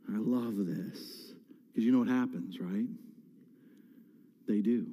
I 0.08 0.16
love 0.16 0.54
this. 0.56 1.32
Because 1.68 1.84
you 1.84 1.92
know 1.92 1.98
what 1.98 2.08
happens, 2.08 2.58
right? 2.60 2.87
They 4.46 4.60
do. 4.60 4.87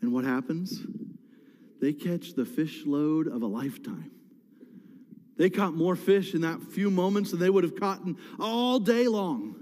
And 0.00 0.12
what 0.12 0.24
happens? 0.24 0.80
They 1.80 1.92
catch 1.92 2.34
the 2.34 2.44
fish 2.44 2.84
load 2.86 3.28
of 3.28 3.42
a 3.42 3.46
lifetime. 3.46 4.10
They 5.36 5.50
caught 5.50 5.74
more 5.74 5.94
fish 5.94 6.34
in 6.34 6.40
that 6.40 6.60
few 6.62 6.90
moments 6.90 7.30
than 7.30 7.38
they 7.38 7.50
would 7.50 7.62
have 7.62 7.78
caught 7.78 8.00
all 8.40 8.80
day 8.80 9.06
long. 9.06 9.54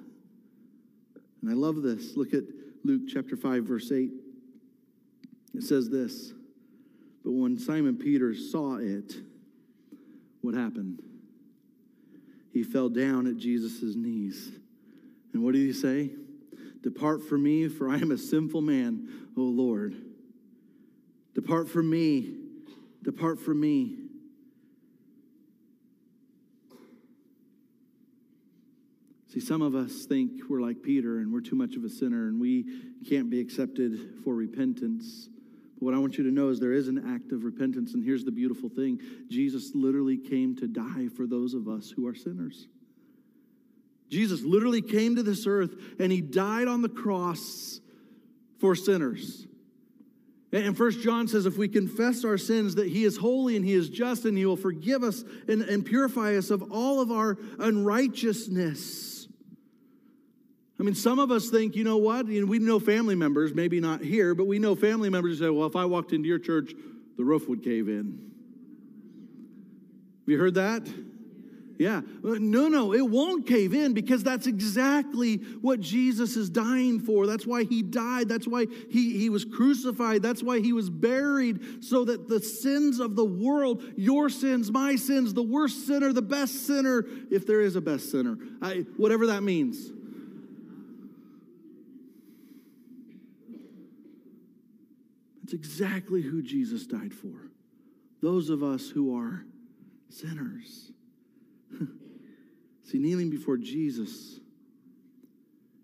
And 1.43 1.51
I 1.51 1.55
love 1.55 1.83
this. 1.83 2.17
Look 2.17 2.33
at 2.33 2.45
Luke 2.83 3.03
chapter 3.13 3.37
5, 3.37 3.65
verse 3.65 3.93
8. 3.93 4.11
It 5.55 5.63
says 5.63 5.91
this 5.91 6.33
But 7.23 7.33
when 7.33 7.59
Simon 7.59 7.97
Peter 7.97 8.35
saw 8.35 8.77
it, 8.77 9.15
what 10.41 10.55
happened? 10.55 11.03
He 12.53 12.63
fell 12.63 12.89
down 12.89 13.27
at 13.27 13.37
Jesus' 13.37 13.95
knees. 13.97 14.53
And 15.35 15.43
what 15.43 15.53
did 15.53 15.61
he 15.61 15.75
say? 15.75 16.11
Depart 16.81 17.23
from 17.29 17.43
me, 17.43 17.69
for 17.69 17.91
I 17.91 17.99
am 17.99 18.13
a 18.13 18.17
sinful 18.17 18.63
man, 18.63 19.29
O 19.37 19.43
Lord. 19.43 20.06
Depart 21.37 21.69
from 21.69 21.91
me. 21.91 22.33
Depart 23.03 23.39
from 23.39 23.61
me. 23.61 23.99
See, 29.29 29.41
some 29.41 29.61
of 29.61 29.75
us 29.75 30.07
think 30.07 30.49
we're 30.49 30.63
like 30.63 30.83
Peter 30.83 31.19
and 31.19 31.31
we're 31.31 31.43
too 31.43 31.55
much 31.55 31.77
of 31.77 31.85
a 31.85 31.91
sinner 31.91 32.29
and 32.29 32.41
we 32.41 32.65
can't 33.07 33.29
be 33.29 33.39
accepted 33.39 34.15
for 34.25 34.35
repentance. 34.35 35.29
But 35.75 35.85
what 35.85 35.93
I 35.93 35.99
want 35.99 36.17
you 36.17 36.25
to 36.25 36.31
know 36.31 36.49
is 36.49 36.59
there 36.59 36.73
is 36.73 36.89
an 36.89 37.05
act 37.15 37.33
of 37.33 37.45
repentance. 37.45 37.93
And 37.93 38.03
here's 38.03 38.25
the 38.25 38.33
beautiful 38.33 38.71
thing 38.71 38.99
Jesus 39.29 39.73
literally 39.75 40.17
came 40.17 40.57
to 40.57 40.67
die 40.67 41.09
for 41.15 41.27
those 41.27 41.53
of 41.53 41.69
us 41.69 41.91
who 41.91 42.07
are 42.07 42.15
sinners. 42.15 42.67
Jesus 44.09 44.41
literally 44.41 44.81
came 44.81 45.17
to 45.17 45.23
this 45.23 45.47
earth 45.47 45.75
and 46.01 46.11
he 46.11 46.23
died 46.23 46.67
on 46.67 46.81
the 46.81 46.89
cross 46.89 47.79
for 48.59 48.75
sinners. 48.75 49.47
And 50.65 50.77
First 50.77 51.01
John 51.01 51.29
says, 51.29 51.45
if 51.45 51.59
we 51.59 51.69
confess 51.69 52.25
our 52.25 52.39
sins, 52.39 52.77
that 52.77 52.89
He 52.89 53.05
is 53.05 53.17
holy 53.17 53.57
and 53.57 53.65
He 53.65 53.75
is 53.75 53.91
just, 53.91 54.25
and 54.25 54.39
He 54.39 54.47
will 54.47 54.57
forgive 54.57 55.03
us 55.03 55.23
and, 55.49 55.63
and 55.63 55.85
purify 55.85 56.37
us 56.37 56.51
of 56.51 56.73
all 56.73 57.01
of 57.01 57.11
our 57.11 57.37
unrighteousness. 57.59 59.29
I 60.79 60.83
mean, 60.83 60.95
some 60.95 61.19
of 61.19 61.31
us 61.31 61.49
think, 61.49 61.75
you 61.75 61.85
know 61.85 61.97
what? 61.97 62.27
You 62.29 62.43
know, 62.43 62.47
we 62.47 62.59
know 62.59 62.79
family 62.79 63.15
members, 63.15 63.55
maybe 63.55 63.81
not 63.81 64.03
here, 64.03 64.35
but 64.35 64.47
we 64.47 64.59
know 64.59 64.75
family 64.75 65.11
members 65.11 65.39
who 65.39 65.45
say, 65.45 65.51
well, 65.51 65.67
if 65.67 65.77
I 65.77 65.85
walked 65.85 66.13
into 66.13 66.29
your 66.29 66.39
church, 66.39 66.73
the 67.17 67.25
roof 67.25 67.49
would 67.49 67.63
cave 67.63 67.89
in. 67.89 68.31
Have 70.21 70.29
you 70.29 70.39
heard 70.39 70.55
that? 70.55 70.87
Yeah. 71.79 72.01
Uh, 72.25 72.37
no, 72.39 72.69
no, 72.69 72.95
it 72.95 73.07
won't 73.07 73.47
cave 73.47 73.75
in 73.75 73.93
because 73.93 74.23
that's 74.23 74.47
exactly 74.47 75.37
what 75.61 75.81
Jesus 75.81 76.37
is 76.37 76.49
dying 76.49 77.01
for. 77.01 77.27
That's 77.27 77.47
why 77.47 77.65
he 77.65 77.83
died. 77.83 78.29
That's 78.29 78.47
why 78.47 78.67
he, 78.91 79.19
he 79.19 79.29
was 79.29 79.45
crucified. 79.45 80.23
That's 80.23 80.43
why 80.43 80.61
he 80.61 80.73
was 80.73 80.89
buried, 80.89 81.85
so 81.85 82.05
that 82.07 82.29
the 82.29 82.41
sins 82.41 82.99
of 82.99 83.15
the 83.15 83.25
world, 83.25 83.83
your 83.97 84.31
sins, 84.31 84.71
my 84.71 84.97
sins, 84.97 85.35
the 85.35 85.43
worst 85.43 85.87
sinner, 85.87 86.13
the 86.13 86.23
best 86.23 86.67
sinner, 86.67 87.05
if 87.31 87.47
there 87.47 87.61
is 87.61 87.77
a 87.77 87.81
best 87.81 88.11
sinner, 88.11 88.39
I, 88.63 88.87
whatever 88.97 89.27
that 89.27 89.43
means. 89.43 89.91
That's 95.43 95.53
exactly 95.53 96.23
who 96.23 96.43
Jesus 96.43 96.87
died 96.87 97.13
for. 97.15 97.51
Those 98.23 98.51
of 98.51 98.63
us 98.63 98.89
who 98.89 99.17
are 99.17 99.45
sinners. 100.09 100.91
See, 102.85 102.99
kneeling 102.99 103.31
before 103.31 103.57
Jesus 103.57 104.39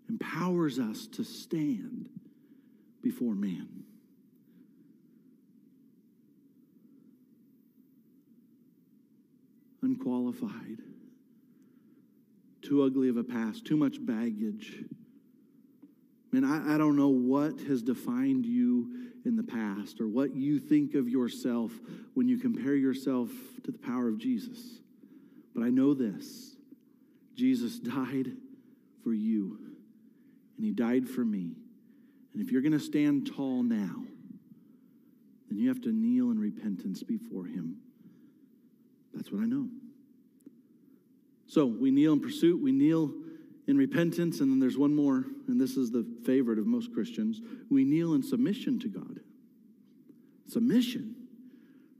empowers 0.09 0.79
us 0.79 1.07
to 1.07 1.23
stand 1.23 2.09
before 3.01 3.33
man. 3.33 3.83
Unqualified, 9.81 10.77
too 12.61 12.83
ugly 12.83 13.09
of 13.09 13.17
a 13.17 13.23
past, 13.23 13.65
too 13.65 13.75
much 13.75 14.03
baggage. 14.03 14.83
Man, 16.31 16.45
I, 16.45 16.75
I 16.75 16.77
don't 16.77 16.95
know 16.95 17.09
what 17.09 17.59
has 17.67 17.81
defined 17.81 18.45
you 18.45 19.09
in 19.25 19.35
the 19.35 19.43
past 19.43 19.99
or 19.99 20.07
what 20.07 20.35
you 20.35 20.59
think 20.59 20.95
of 20.95 21.09
yourself 21.09 21.71
when 22.13 22.27
you 22.27 22.37
compare 22.37 22.75
yourself 22.75 23.29
to 23.63 23.71
the 23.71 23.77
power 23.77 24.07
of 24.07 24.17
Jesus. 24.17 24.79
But 25.53 25.63
I 25.63 25.69
know 25.69 25.93
this 25.93 26.55
Jesus 27.35 27.79
died 27.79 28.31
for 29.03 29.13
you, 29.13 29.59
and 30.57 30.65
He 30.65 30.71
died 30.71 31.07
for 31.07 31.23
me. 31.23 31.55
And 32.33 32.41
if 32.41 32.51
you're 32.51 32.61
going 32.61 32.73
to 32.73 32.79
stand 32.79 33.31
tall 33.35 33.61
now, 33.63 34.03
then 35.49 35.59
you 35.59 35.67
have 35.69 35.81
to 35.81 35.91
kneel 35.91 36.31
in 36.31 36.39
repentance 36.39 37.03
before 37.03 37.45
Him. 37.45 37.77
That's 39.13 39.31
what 39.31 39.41
I 39.41 39.45
know. 39.45 39.67
So 41.47 41.65
we 41.65 41.91
kneel 41.91 42.13
in 42.13 42.19
pursuit, 42.19 42.61
we 42.61 42.71
kneel 42.71 43.13
in 43.67 43.77
repentance, 43.77 44.39
and 44.39 44.51
then 44.51 44.59
there's 44.59 44.77
one 44.77 44.95
more, 44.95 45.25
and 45.47 45.61
this 45.61 45.77
is 45.77 45.91
the 45.91 46.05
favorite 46.25 46.57
of 46.57 46.65
most 46.65 46.91
Christians. 46.93 47.41
We 47.69 47.83
kneel 47.83 48.15
in 48.15 48.23
submission 48.23 48.79
to 48.79 48.87
God. 48.87 49.19
Submission, 50.47 51.15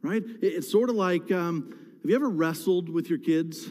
right? 0.01 0.23
It's 0.41 0.71
sort 0.71 0.89
of 0.89 0.95
like 0.95 1.31
um, 1.31 1.82
have 2.03 2.09
you 2.09 2.17
ever 2.17 2.29
wrestled 2.29 2.89
with 2.89 3.09
your 3.09 3.17
kids? 3.17 3.69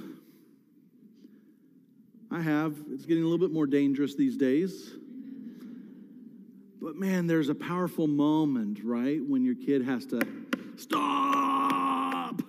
I 2.31 2.41
have. 2.41 2.75
It's 2.91 3.05
getting 3.05 3.23
a 3.23 3.27
little 3.27 3.47
bit 3.47 3.53
more 3.53 3.67
dangerous 3.67 4.15
these 4.15 4.39
days. 4.39 4.91
But 6.81 6.97
man, 6.97 7.27
there's 7.27 7.51
a 7.51 7.55
powerful 7.55 8.07
moment, 8.07 8.81
right, 8.83 9.21
when 9.23 9.45
your 9.45 9.55
kid 9.55 9.85
has 9.85 10.07
to 10.07 10.23
stop. 10.79 12.41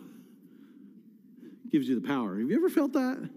Gives 1.70 1.90
you 1.90 2.00
the 2.00 2.08
power. 2.08 2.40
Have 2.40 2.50
you 2.50 2.56
ever 2.56 2.70
felt 2.70 2.94
that? 2.94 3.30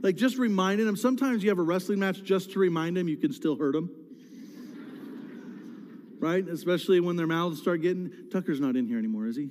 Like 0.00 0.14
just 0.14 0.38
reminding 0.38 0.86
them. 0.86 0.96
Sometimes 0.96 1.42
you 1.42 1.48
have 1.48 1.58
a 1.58 1.62
wrestling 1.62 1.98
match 1.98 2.22
just 2.22 2.52
to 2.52 2.60
remind 2.60 2.96
them 2.96 3.08
you 3.08 3.16
can 3.16 3.32
still 3.32 3.56
hurt 3.56 3.72
them. 3.72 3.90
right? 6.20 6.48
Especially 6.48 7.00
when 7.00 7.16
their 7.16 7.26
mouths 7.26 7.60
start 7.60 7.82
getting. 7.82 8.12
Tucker's 8.30 8.60
not 8.60 8.76
in 8.76 8.86
here 8.86 8.98
anymore, 8.98 9.26
is 9.26 9.34
he? 9.34 9.50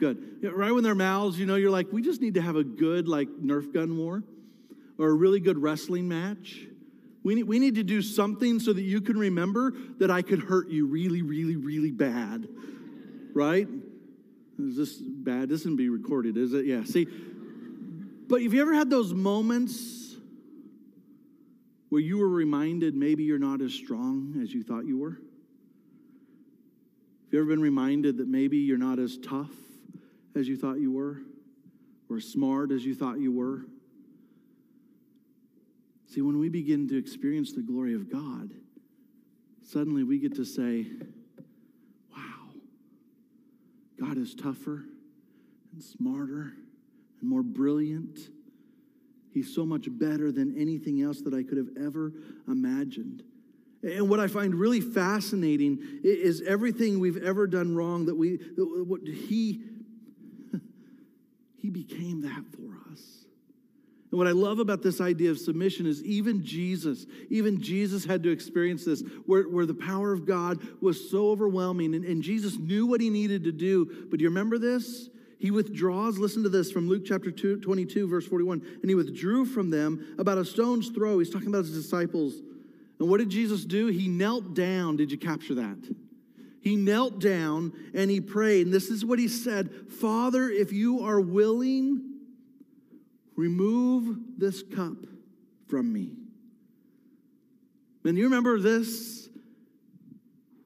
Good. 0.00 0.42
Right 0.42 0.72
when 0.72 0.84
their 0.84 0.94
mouths, 0.94 1.38
you 1.38 1.46
know, 1.46 1.56
you're 1.56 1.70
like, 1.70 1.92
we 1.92 2.02
just 2.02 2.20
need 2.20 2.34
to 2.34 2.42
have 2.42 2.56
a 2.56 2.64
good, 2.64 3.08
like, 3.08 3.28
Nerf 3.28 3.72
gun 3.72 3.96
war 3.96 4.22
or 4.98 5.08
a 5.08 5.14
really 5.14 5.40
good 5.40 5.58
wrestling 5.58 6.08
match. 6.08 6.66
We 7.22 7.36
need, 7.36 7.44
we 7.44 7.58
need 7.58 7.76
to 7.76 7.82
do 7.82 8.02
something 8.02 8.60
so 8.60 8.72
that 8.72 8.82
you 8.82 9.00
can 9.00 9.16
remember 9.16 9.72
that 9.98 10.10
I 10.10 10.22
could 10.22 10.40
hurt 10.40 10.68
you 10.68 10.86
really, 10.86 11.22
really, 11.22 11.56
really 11.56 11.90
bad. 11.90 12.46
Right? 13.32 13.66
Is 14.58 14.76
this 14.76 14.98
bad? 14.98 15.48
This 15.48 15.62
isn't 15.62 15.76
be 15.76 15.88
recorded, 15.88 16.36
is 16.36 16.52
it? 16.52 16.66
Yeah. 16.66 16.84
See, 16.84 17.06
but 18.28 18.42
have 18.42 18.54
you 18.54 18.60
ever 18.60 18.74
had 18.74 18.90
those 18.90 19.12
moments 19.12 20.16
where 21.88 22.00
you 22.00 22.18
were 22.18 22.28
reminded 22.28 22.94
maybe 22.94 23.24
you're 23.24 23.38
not 23.38 23.60
as 23.60 23.72
strong 23.72 24.38
as 24.42 24.52
you 24.52 24.62
thought 24.62 24.86
you 24.86 24.98
were? 24.98 25.10
Have 25.10 25.18
you 27.32 27.40
ever 27.40 27.48
been 27.48 27.62
reminded 27.62 28.18
that 28.18 28.28
maybe 28.28 28.58
you're 28.58 28.78
not 28.78 28.98
as 28.98 29.18
tough 29.18 29.50
as 30.34 30.48
you 30.48 30.56
thought 30.56 30.80
you 30.80 30.92
were 30.92 31.18
or 32.08 32.20
smart 32.20 32.70
as 32.70 32.84
you 32.84 32.94
thought 32.94 33.18
you 33.18 33.32
were? 33.32 33.66
See, 36.06 36.20
when 36.20 36.38
we 36.38 36.48
begin 36.48 36.88
to 36.88 36.96
experience 36.96 37.52
the 37.52 37.62
glory 37.62 37.94
of 37.94 38.10
God, 38.10 38.50
suddenly 39.62 40.04
we 40.04 40.18
get 40.18 40.36
to 40.36 40.44
say, 40.44 40.86
wow, 42.14 42.50
God 43.98 44.16
is 44.16 44.34
tougher 44.34 44.84
and 45.72 45.82
smarter 45.82 46.52
and 47.20 47.28
more 47.28 47.42
brilliant. 47.42 48.18
He's 49.32 49.52
so 49.52 49.66
much 49.66 49.86
better 49.90 50.30
than 50.30 50.56
anything 50.56 51.02
else 51.02 51.20
that 51.22 51.34
I 51.34 51.42
could 51.42 51.58
have 51.58 51.70
ever 51.84 52.12
imagined. 52.46 53.24
And 53.82 54.08
what 54.08 54.20
I 54.20 54.28
find 54.28 54.54
really 54.54 54.80
fascinating 54.80 55.78
is 56.04 56.42
everything 56.42 57.00
we've 57.00 57.22
ever 57.22 57.48
done 57.48 57.74
wrong 57.74 58.06
that 58.06 58.14
we, 58.14 58.38
what 58.56 59.00
he 59.06 59.62
became 61.74 62.22
that 62.22 62.44
for 62.56 62.90
us. 62.90 63.26
And 64.10 64.18
what 64.18 64.28
I 64.28 64.32
love 64.32 64.60
about 64.60 64.80
this 64.80 65.00
idea 65.00 65.32
of 65.32 65.38
submission 65.38 65.86
is 65.86 66.00
even 66.04 66.44
Jesus, 66.44 67.04
even 67.30 67.60
Jesus 67.60 68.04
had 68.04 68.22
to 68.22 68.30
experience 68.30 68.84
this, 68.84 69.02
where, 69.26 69.42
where 69.42 69.66
the 69.66 69.74
power 69.74 70.12
of 70.12 70.24
God 70.24 70.60
was 70.80 71.10
so 71.10 71.30
overwhelming, 71.30 71.96
and, 71.96 72.04
and 72.04 72.22
Jesus 72.22 72.56
knew 72.56 72.86
what 72.86 73.00
he 73.00 73.10
needed 73.10 73.42
to 73.42 73.52
do. 73.52 74.06
But 74.08 74.18
do 74.18 74.22
you 74.22 74.28
remember 74.28 74.56
this? 74.56 75.10
He 75.40 75.50
withdraws, 75.50 76.16
listen 76.16 76.44
to 76.44 76.48
this 76.48 76.70
from 76.70 76.88
Luke 76.88 77.02
chapter 77.04 77.30
2, 77.32 77.58
22, 77.58 78.08
verse 78.08 78.26
41. 78.26 78.62
And 78.80 78.88
he 78.88 78.94
withdrew 78.94 79.44
from 79.44 79.68
them 79.68 80.14
about 80.18 80.38
a 80.38 80.44
stone's 80.44 80.90
throw. 80.90 81.18
He's 81.18 81.28
talking 81.28 81.48
about 81.48 81.64
his 81.64 81.74
disciples. 81.74 82.34
And 83.00 83.10
what 83.10 83.18
did 83.18 83.30
Jesus 83.30 83.64
do? 83.64 83.88
He 83.88 84.06
knelt 84.06 84.54
down. 84.54 84.96
Did 84.96 85.10
you 85.10 85.18
capture 85.18 85.56
that? 85.56 85.76
He 86.64 86.76
knelt 86.76 87.20
down 87.20 87.74
and 87.92 88.10
he 88.10 88.22
prayed. 88.22 88.64
And 88.66 88.74
this 88.74 88.88
is 88.88 89.04
what 89.04 89.18
he 89.18 89.28
said 89.28 89.70
Father, 90.00 90.48
if 90.48 90.72
you 90.72 91.04
are 91.04 91.20
willing, 91.20 92.20
remove 93.36 94.16
this 94.38 94.62
cup 94.62 94.96
from 95.68 95.92
me. 95.92 96.12
And 98.06 98.16
you 98.16 98.24
remember 98.24 98.58
this? 98.58 99.28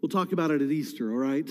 We'll 0.00 0.08
talk 0.08 0.30
about 0.30 0.52
it 0.52 0.62
at 0.62 0.70
Easter, 0.70 1.11
all 1.11 1.18
right? 1.18 1.50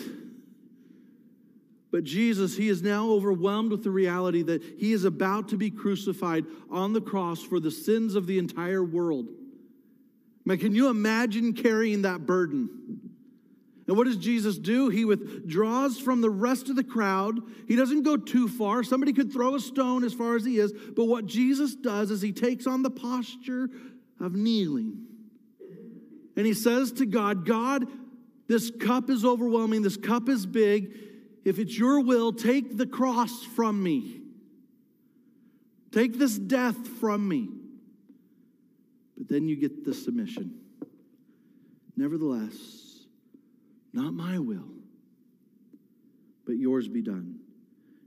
But 1.91 2.05
Jesus, 2.05 2.55
he 2.55 2.69
is 2.69 2.81
now 2.81 3.09
overwhelmed 3.09 3.71
with 3.71 3.83
the 3.83 3.91
reality 3.91 4.43
that 4.43 4.63
he 4.63 4.93
is 4.93 5.03
about 5.03 5.49
to 5.49 5.57
be 5.57 5.69
crucified 5.69 6.45
on 6.71 6.93
the 6.93 7.01
cross 7.01 7.41
for 7.41 7.59
the 7.59 7.71
sins 7.71 8.15
of 8.15 8.27
the 8.27 8.37
entire 8.37 8.83
world. 8.83 9.27
Man, 10.45 10.57
can 10.57 10.73
you 10.73 10.87
imagine 10.87 11.51
carrying 11.51 12.03
that 12.03 12.25
burden? 12.25 13.06
And 13.87 13.95
what 13.95 14.05
does 14.05 14.17
Jesus 14.17 14.57
do? 14.57 14.89
He 14.89 15.05
withdraws 15.05 15.97
from 15.97 16.19
the 16.19 16.29
rest 16.29 16.69
of 16.69 16.75
the 16.75 16.83
crowd. 16.83 17.39
He 17.67 17.75
doesn't 17.77 18.03
go 18.03 18.17
too 18.17 18.49
far. 18.49 18.83
Somebody 18.83 19.13
could 19.13 19.31
throw 19.31 19.55
a 19.55 19.59
stone 19.59 20.03
as 20.03 20.13
far 20.13 20.35
as 20.35 20.43
he 20.43 20.59
is. 20.59 20.73
But 20.73 21.05
what 21.05 21.25
Jesus 21.25 21.73
does 21.73 22.11
is 22.11 22.21
he 22.21 22.33
takes 22.33 22.67
on 22.67 22.83
the 22.83 22.89
posture 22.89 23.69
of 24.19 24.35
kneeling. 24.35 25.05
And 26.35 26.45
he 26.45 26.53
says 26.53 26.91
to 26.93 27.05
God, 27.05 27.45
God, 27.45 27.85
this 28.47 28.71
cup 28.71 29.09
is 29.09 29.23
overwhelming. 29.23 29.81
This 29.81 29.97
cup 29.97 30.27
is 30.27 30.45
big. 30.45 30.93
If 31.45 31.57
it's 31.57 31.77
your 31.77 32.01
will, 32.01 32.33
take 32.33 32.75
the 32.75 32.85
cross 32.85 33.43
from 33.43 33.81
me. 33.81 34.21
Take 35.91 36.19
this 36.19 36.37
death 36.37 36.75
from 36.99 37.27
me. 37.27 37.47
But 39.17 39.29
then 39.29 39.47
you 39.47 39.55
get 39.55 39.85
the 39.85 39.93
submission. 39.93 40.59
Nevertheless, 41.95 42.86
not 43.93 44.13
my 44.13 44.39
will, 44.39 44.69
but 46.45 46.57
yours 46.57 46.87
be 46.87 47.01
done. 47.01 47.39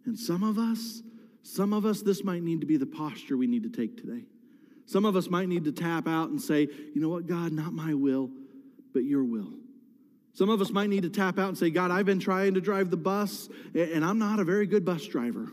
And 0.07 0.19
some 0.19 0.43
of 0.43 0.59
us, 0.59 1.03
some 1.43 1.73
of 1.73 1.85
us, 1.85 2.03
this 2.03 2.25
might 2.25 2.43
need 2.43 2.61
to 2.61 2.67
be 2.67 2.77
the 2.77 2.87
posture 2.87 3.37
we 3.37 3.47
need 3.47 3.63
to 3.63 3.69
take 3.71 3.97
today. 3.97 4.25
Some 4.87 5.05
of 5.05 5.15
us 5.15 5.31
might 5.31 5.49
need 5.49 5.65
to 5.65 5.73
tap 5.73 6.09
out 6.09 6.31
and 6.31 6.41
say, 6.41 6.63
you 6.63 7.01
know 7.01 7.09
what, 7.09 7.27
God, 7.27 7.53
not 7.53 7.73
my 7.73 7.95
will, 7.95 8.31
but 8.93 9.05
your 9.05 9.25
will. 9.25 9.53
Some 10.33 10.49
of 10.49 10.61
us 10.61 10.71
might 10.71 10.89
need 10.89 11.03
to 11.03 11.11
tap 11.11 11.39
out 11.39 11.49
and 11.49 11.59
say, 11.59 11.71
God, 11.71 11.91
I've 11.91 12.07
been 12.07 12.21
trying 12.21 12.55
to 12.55 12.61
drive 12.61 12.91
the 12.91 12.97
bus, 12.97 13.49
and 13.75 14.05
I'm 14.05 14.19
not 14.19 14.39
a 14.39 14.45
very 14.45 14.67
good 14.67 14.85
bus 14.85 15.05
driver. 15.07 15.53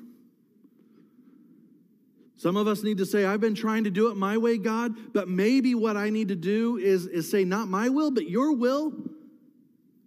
Some 2.38 2.56
of 2.56 2.68
us 2.68 2.84
need 2.84 3.00
to 3.00 3.06
say, 3.06 3.26
I've 3.26 3.42
been 3.42 3.56
trying 3.56 3.86
to 3.86 3.90
do 3.90 4.10
it 4.12 4.16
my 4.16 4.38
way, 4.38 4.60
God, 4.60 4.96
but 5.12 5.28
maybe 5.28 5.74
what 5.74 5.98
I 5.98 6.12
need 6.12 6.28
to 6.28 6.36
do 6.36 6.78
is, 6.78 7.08
is 7.08 7.30
say, 7.30 7.44
not 7.44 7.68
my 7.68 7.90
will, 7.90 8.12
but 8.12 8.30
your 8.30 8.54
will. 8.54 8.94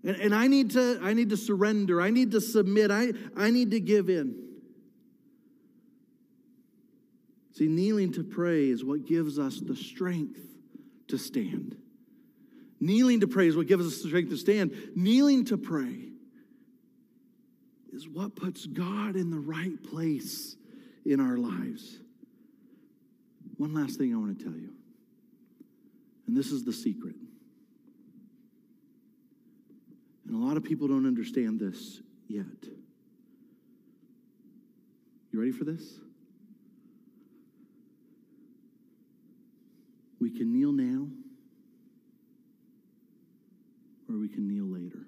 And, 0.04 0.16
and 0.16 0.34
I, 0.34 0.46
need 0.46 0.70
to, 0.72 0.98
I 1.02 1.12
need 1.12 1.30
to 1.30 1.36
surrender. 1.36 2.00
I 2.00 2.10
need 2.10 2.32
to 2.32 2.40
submit. 2.40 2.90
I, 2.90 3.12
I 3.36 3.50
need 3.50 3.72
to 3.72 3.80
give 3.80 4.08
in. 4.08 4.34
See, 7.52 7.68
kneeling 7.68 8.12
to 8.12 8.24
pray 8.24 8.70
is 8.70 8.84
what 8.84 9.04
gives 9.04 9.38
us 9.38 9.60
the 9.60 9.76
strength 9.76 10.40
to 11.08 11.18
stand. 11.18 11.76
Kneeling 12.80 13.20
to 13.20 13.26
pray 13.26 13.48
is 13.48 13.56
what 13.56 13.66
gives 13.66 13.86
us 13.86 14.00
the 14.00 14.08
strength 14.08 14.30
to 14.30 14.38
stand. 14.38 14.72
Kneeling 14.94 15.44
to 15.46 15.58
pray 15.58 16.08
is 17.92 18.08
what 18.08 18.34
puts 18.34 18.64
God 18.64 19.16
in 19.16 19.30
the 19.30 19.38
right 19.38 19.82
place 19.90 20.56
in 21.04 21.20
our 21.20 21.36
lives. 21.36 21.98
One 23.58 23.74
last 23.74 23.98
thing 23.98 24.14
I 24.14 24.16
want 24.16 24.38
to 24.38 24.44
tell 24.44 24.54
you, 24.54 24.70
and 26.26 26.34
this 26.34 26.50
is 26.50 26.64
the 26.64 26.72
secret. 26.72 27.16
And 30.30 30.40
a 30.40 30.46
lot 30.46 30.56
of 30.56 30.62
people 30.62 30.86
don't 30.86 31.06
understand 31.06 31.58
this 31.58 32.00
yet. 32.28 32.44
You 35.32 35.40
ready 35.40 35.50
for 35.50 35.64
this? 35.64 35.82
We 40.20 40.30
can 40.30 40.52
kneel 40.52 40.70
now, 40.70 41.08
or 44.08 44.20
we 44.20 44.28
can 44.28 44.46
kneel 44.46 44.66
later. 44.66 45.00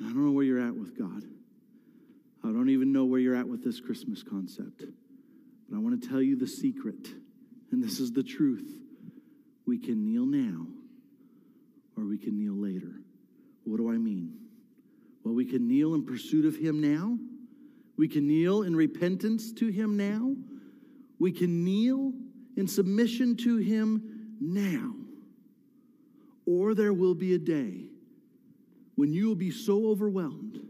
I 0.00 0.04
don't 0.04 0.24
know 0.24 0.32
where 0.32 0.44
you're 0.44 0.66
at 0.66 0.74
with 0.74 0.98
God. 0.98 1.24
I 2.42 2.46
don't 2.46 2.70
even 2.70 2.92
know 2.92 3.04
where 3.04 3.20
you're 3.20 3.36
at 3.36 3.48
with 3.48 3.62
this 3.62 3.80
Christmas 3.80 4.22
concept. 4.22 4.82
But 5.68 5.76
I 5.76 5.78
want 5.78 6.00
to 6.00 6.08
tell 6.08 6.22
you 6.22 6.36
the 6.36 6.48
secret, 6.48 7.06
and 7.70 7.84
this 7.84 8.00
is 8.00 8.12
the 8.12 8.22
truth. 8.22 8.78
We 9.66 9.78
can 9.78 10.06
kneel 10.06 10.24
now, 10.24 10.68
we 12.12 12.18
can 12.18 12.36
kneel 12.36 12.52
later. 12.52 13.00
What 13.64 13.78
do 13.78 13.90
I 13.90 13.96
mean? 13.96 14.34
Well, 15.24 15.32
we 15.32 15.46
can 15.46 15.66
kneel 15.66 15.94
in 15.94 16.04
pursuit 16.04 16.44
of 16.44 16.54
Him 16.54 16.78
now. 16.78 17.16
We 17.96 18.06
can 18.06 18.26
kneel 18.26 18.64
in 18.64 18.76
repentance 18.76 19.50
to 19.52 19.68
Him 19.68 19.96
now. 19.96 20.36
We 21.18 21.32
can 21.32 21.64
kneel 21.64 22.12
in 22.54 22.68
submission 22.68 23.34
to 23.38 23.56
Him 23.56 24.36
now. 24.42 24.94
Or 26.44 26.74
there 26.74 26.92
will 26.92 27.14
be 27.14 27.32
a 27.32 27.38
day 27.38 27.86
when 28.96 29.14
you 29.14 29.28
will 29.28 29.34
be 29.34 29.50
so 29.50 29.86
overwhelmed 29.86 30.60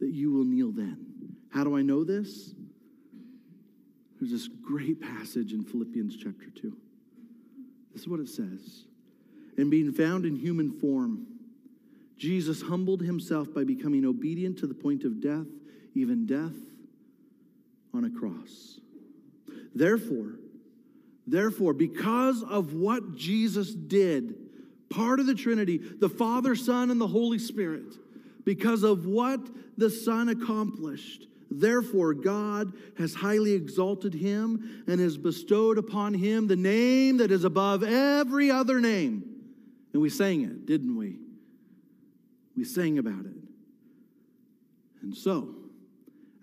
that 0.00 0.10
you 0.10 0.32
will 0.32 0.44
kneel 0.44 0.70
then. 0.70 1.34
How 1.48 1.64
do 1.64 1.78
I 1.78 1.80
know 1.80 2.04
this? 2.04 2.52
There's 4.20 4.32
this 4.32 4.48
great 4.48 5.00
passage 5.00 5.54
in 5.54 5.64
Philippians 5.64 6.18
chapter 6.18 6.50
2. 6.50 6.76
This 7.94 8.02
is 8.02 8.08
what 8.08 8.20
it 8.20 8.28
says. 8.28 8.84
And 9.56 9.70
being 9.70 9.92
found 9.92 10.24
in 10.24 10.36
human 10.36 10.72
form, 10.72 11.26
Jesus 12.16 12.62
humbled 12.62 13.02
himself 13.02 13.52
by 13.52 13.64
becoming 13.64 14.04
obedient 14.04 14.58
to 14.58 14.66
the 14.66 14.74
point 14.74 15.04
of 15.04 15.20
death, 15.20 15.46
even 15.94 16.26
death 16.26 16.56
on 17.92 18.04
a 18.04 18.10
cross. 18.10 18.80
Therefore, 19.74 20.34
therefore, 21.26 21.72
because 21.72 22.42
of 22.42 22.74
what 22.74 23.16
Jesus 23.16 23.74
did, 23.74 24.34
part 24.90 25.20
of 25.20 25.26
the 25.26 25.34
Trinity, 25.34 25.78
the 25.78 26.08
Father, 26.08 26.54
Son, 26.54 26.90
and 26.90 27.00
the 27.00 27.06
Holy 27.06 27.38
Spirit, 27.38 27.94
because 28.44 28.82
of 28.82 29.06
what 29.06 29.40
the 29.76 29.90
Son 29.90 30.28
accomplished. 30.28 31.26
Therefore, 31.50 32.14
God 32.14 32.72
has 32.98 33.14
highly 33.14 33.52
exalted 33.52 34.14
him 34.14 34.84
and 34.86 35.00
has 35.00 35.16
bestowed 35.16 35.78
upon 35.78 36.14
him 36.14 36.46
the 36.46 36.56
name 36.56 37.18
that 37.18 37.30
is 37.30 37.44
above 37.44 37.82
every 37.82 38.50
other 38.50 38.80
name. 38.80 39.33
And 39.94 40.02
we 40.02 40.10
sang 40.10 40.42
it, 40.42 40.66
didn't 40.66 40.96
we? 40.96 41.20
We 42.56 42.64
sang 42.64 42.98
about 42.98 43.24
it. 43.24 43.36
And 45.02 45.16
so, 45.16 45.54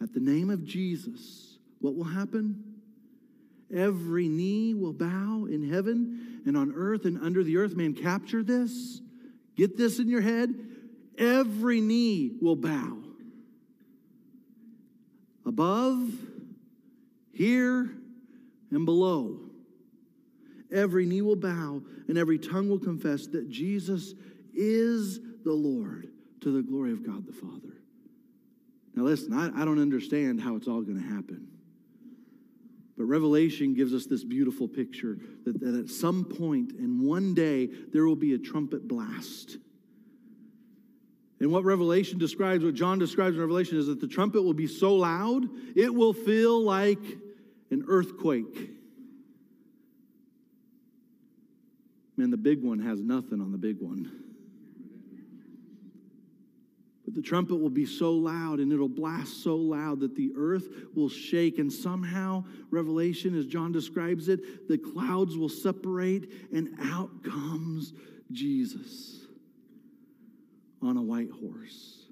at 0.01 0.13
the 0.13 0.21
name 0.21 0.49
of 0.49 0.63
Jesus, 0.63 1.57
what 1.79 1.95
will 1.95 2.05
happen? 2.05 2.63
Every 3.73 4.29
knee 4.29 4.73
will 4.73 4.93
bow 4.93 5.47
in 5.49 5.69
heaven 5.69 6.41
and 6.45 6.55
on 6.55 6.73
earth 6.75 7.05
and 7.05 7.21
under 7.21 7.43
the 7.43 7.57
earth. 7.57 7.75
Man, 7.75 7.93
capture 7.93 8.41
this. 8.41 9.01
Get 9.57 9.77
this 9.77 9.99
in 9.99 10.07
your 10.07 10.21
head. 10.21 10.53
Every 11.17 11.81
knee 11.81 12.37
will 12.41 12.55
bow. 12.55 12.99
Above, 15.45 16.09
here, 17.33 17.91
and 18.71 18.85
below. 18.85 19.50
Every 20.71 21.05
knee 21.05 21.21
will 21.21 21.35
bow 21.35 21.81
and 22.07 22.17
every 22.17 22.39
tongue 22.39 22.69
will 22.69 22.79
confess 22.79 23.27
that 23.27 23.49
Jesus 23.49 24.13
is 24.53 25.19
the 25.43 25.53
Lord 25.53 26.09
to 26.41 26.51
the 26.51 26.61
glory 26.61 26.91
of 26.91 27.05
God 27.05 27.25
the 27.25 27.33
Father. 27.33 27.75
Now, 28.95 29.03
listen, 29.03 29.33
I, 29.33 29.61
I 29.61 29.65
don't 29.65 29.79
understand 29.79 30.41
how 30.41 30.55
it's 30.55 30.67
all 30.67 30.81
going 30.81 31.01
to 31.01 31.07
happen. 31.07 31.47
But 32.97 33.05
Revelation 33.05 33.73
gives 33.73 33.93
us 33.93 34.05
this 34.05 34.23
beautiful 34.23 34.67
picture 34.67 35.17
that, 35.45 35.59
that 35.59 35.75
at 35.75 35.89
some 35.89 36.25
point 36.25 36.73
in 36.73 37.01
one 37.05 37.33
day 37.33 37.67
there 37.93 38.05
will 38.05 38.15
be 38.15 38.33
a 38.33 38.37
trumpet 38.37 38.87
blast. 38.87 39.57
And 41.39 41.51
what 41.51 41.63
Revelation 41.63 42.19
describes, 42.19 42.63
what 42.63 42.75
John 42.75 42.99
describes 42.99 43.35
in 43.35 43.41
Revelation, 43.41 43.79
is 43.79 43.87
that 43.87 43.99
the 43.99 44.07
trumpet 44.07 44.43
will 44.43 44.53
be 44.53 44.67
so 44.67 44.93
loud, 44.93 45.45
it 45.75 45.93
will 45.93 46.13
feel 46.13 46.61
like 46.61 47.01
an 47.71 47.85
earthquake. 47.87 48.69
Man, 52.17 52.29
the 52.29 52.37
big 52.37 52.61
one 52.61 52.79
has 52.79 53.01
nothing 53.01 53.41
on 53.41 53.51
the 53.51 53.57
big 53.57 53.79
one. 53.79 54.11
But 57.05 57.15
the 57.15 57.21
trumpet 57.21 57.55
will 57.55 57.69
be 57.69 57.85
so 57.85 58.13
loud 58.13 58.59
and 58.59 58.71
it'll 58.71 58.87
blast 58.87 59.43
so 59.43 59.55
loud 59.55 59.99
that 60.01 60.15
the 60.15 60.31
earth 60.37 60.67
will 60.95 61.09
shake. 61.09 61.57
And 61.57 61.71
somehow, 61.71 62.45
Revelation, 62.69 63.37
as 63.37 63.45
John 63.45 63.71
describes 63.71 64.29
it, 64.29 64.67
the 64.67 64.77
clouds 64.77 65.35
will 65.37 65.49
separate 65.49 66.31
and 66.53 66.69
out 66.81 67.23
comes 67.23 67.93
Jesus 68.31 69.25
on 70.81 70.97
a 70.97 71.01
white 71.01 71.31
horse. 71.31 72.05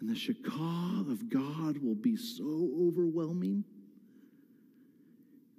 And 0.00 0.08
the 0.08 0.14
Shekinah 0.14 1.10
of 1.10 1.28
God 1.28 1.78
will 1.78 1.94
be 1.94 2.16
so 2.16 2.70
overwhelming. 2.78 3.64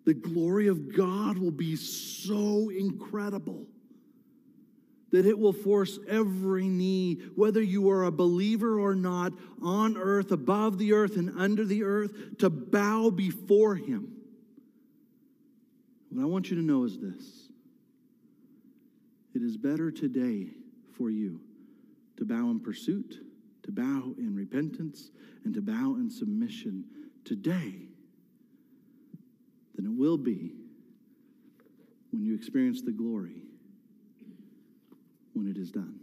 The 0.05 0.13
glory 0.13 0.67
of 0.67 0.95
God 0.95 1.37
will 1.37 1.51
be 1.51 1.75
so 1.75 2.69
incredible 2.69 3.67
that 5.11 5.25
it 5.25 5.37
will 5.37 5.53
force 5.53 5.99
every 6.07 6.67
knee, 6.67 7.21
whether 7.35 7.61
you 7.61 7.89
are 7.89 8.05
a 8.05 8.11
believer 8.11 8.79
or 8.79 8.95
not, 8.95 9.33
on 9.61 9.97
earth, 9.97 10.31
above 10.31 10.77
the 10.77 10.93
earth, 10.93 11.17
and 11.17 11.37
under 11.37 11.65
the 11.65 11.83
earth, 11.83 12.37
to 12.39 12.49
bow 12.49 13.09
before 13.09 13.75
Him. 13.75 14.13
What 16.09 16.23
I 16.23 16.25
want 16.25 16.49
you 16.49 16.55
to 16.55 16.63
know 16.63 16.85
is 16.85 16.97
this 16.97 17.49
it 19.33 19.41
is 19.41 19.57
better 19.57 19.91
today 19.91 20.51
for 20.97 21.09
you 21.09 21.41
to 22.17 22.25
bow 22.25 22.49
in 22.49 22.59
pursuit, 22.59 23.15
to 23.63 23.71
bow 23.71 24.13
in 24.17 24.33
repentance, 24.33 25.11
and 25.43 25.53
to 25.53 25.61
bow 25.61 25.95
in 25.95 26.09
submission 26.09 26.85
today 27.25 27.90
than 29.81 29.91
it 29.91 29.97
will 29.99 30.17
be 30.17 30.51
when 32.11 32.23
you 32.23 32.35
experience 32.35 32.81
the 32.81 32.91
glory 32.91 33.43
when 35.33 35.47
it 35.47 35.57
is 35.57 35.71
done. 35.71 35.99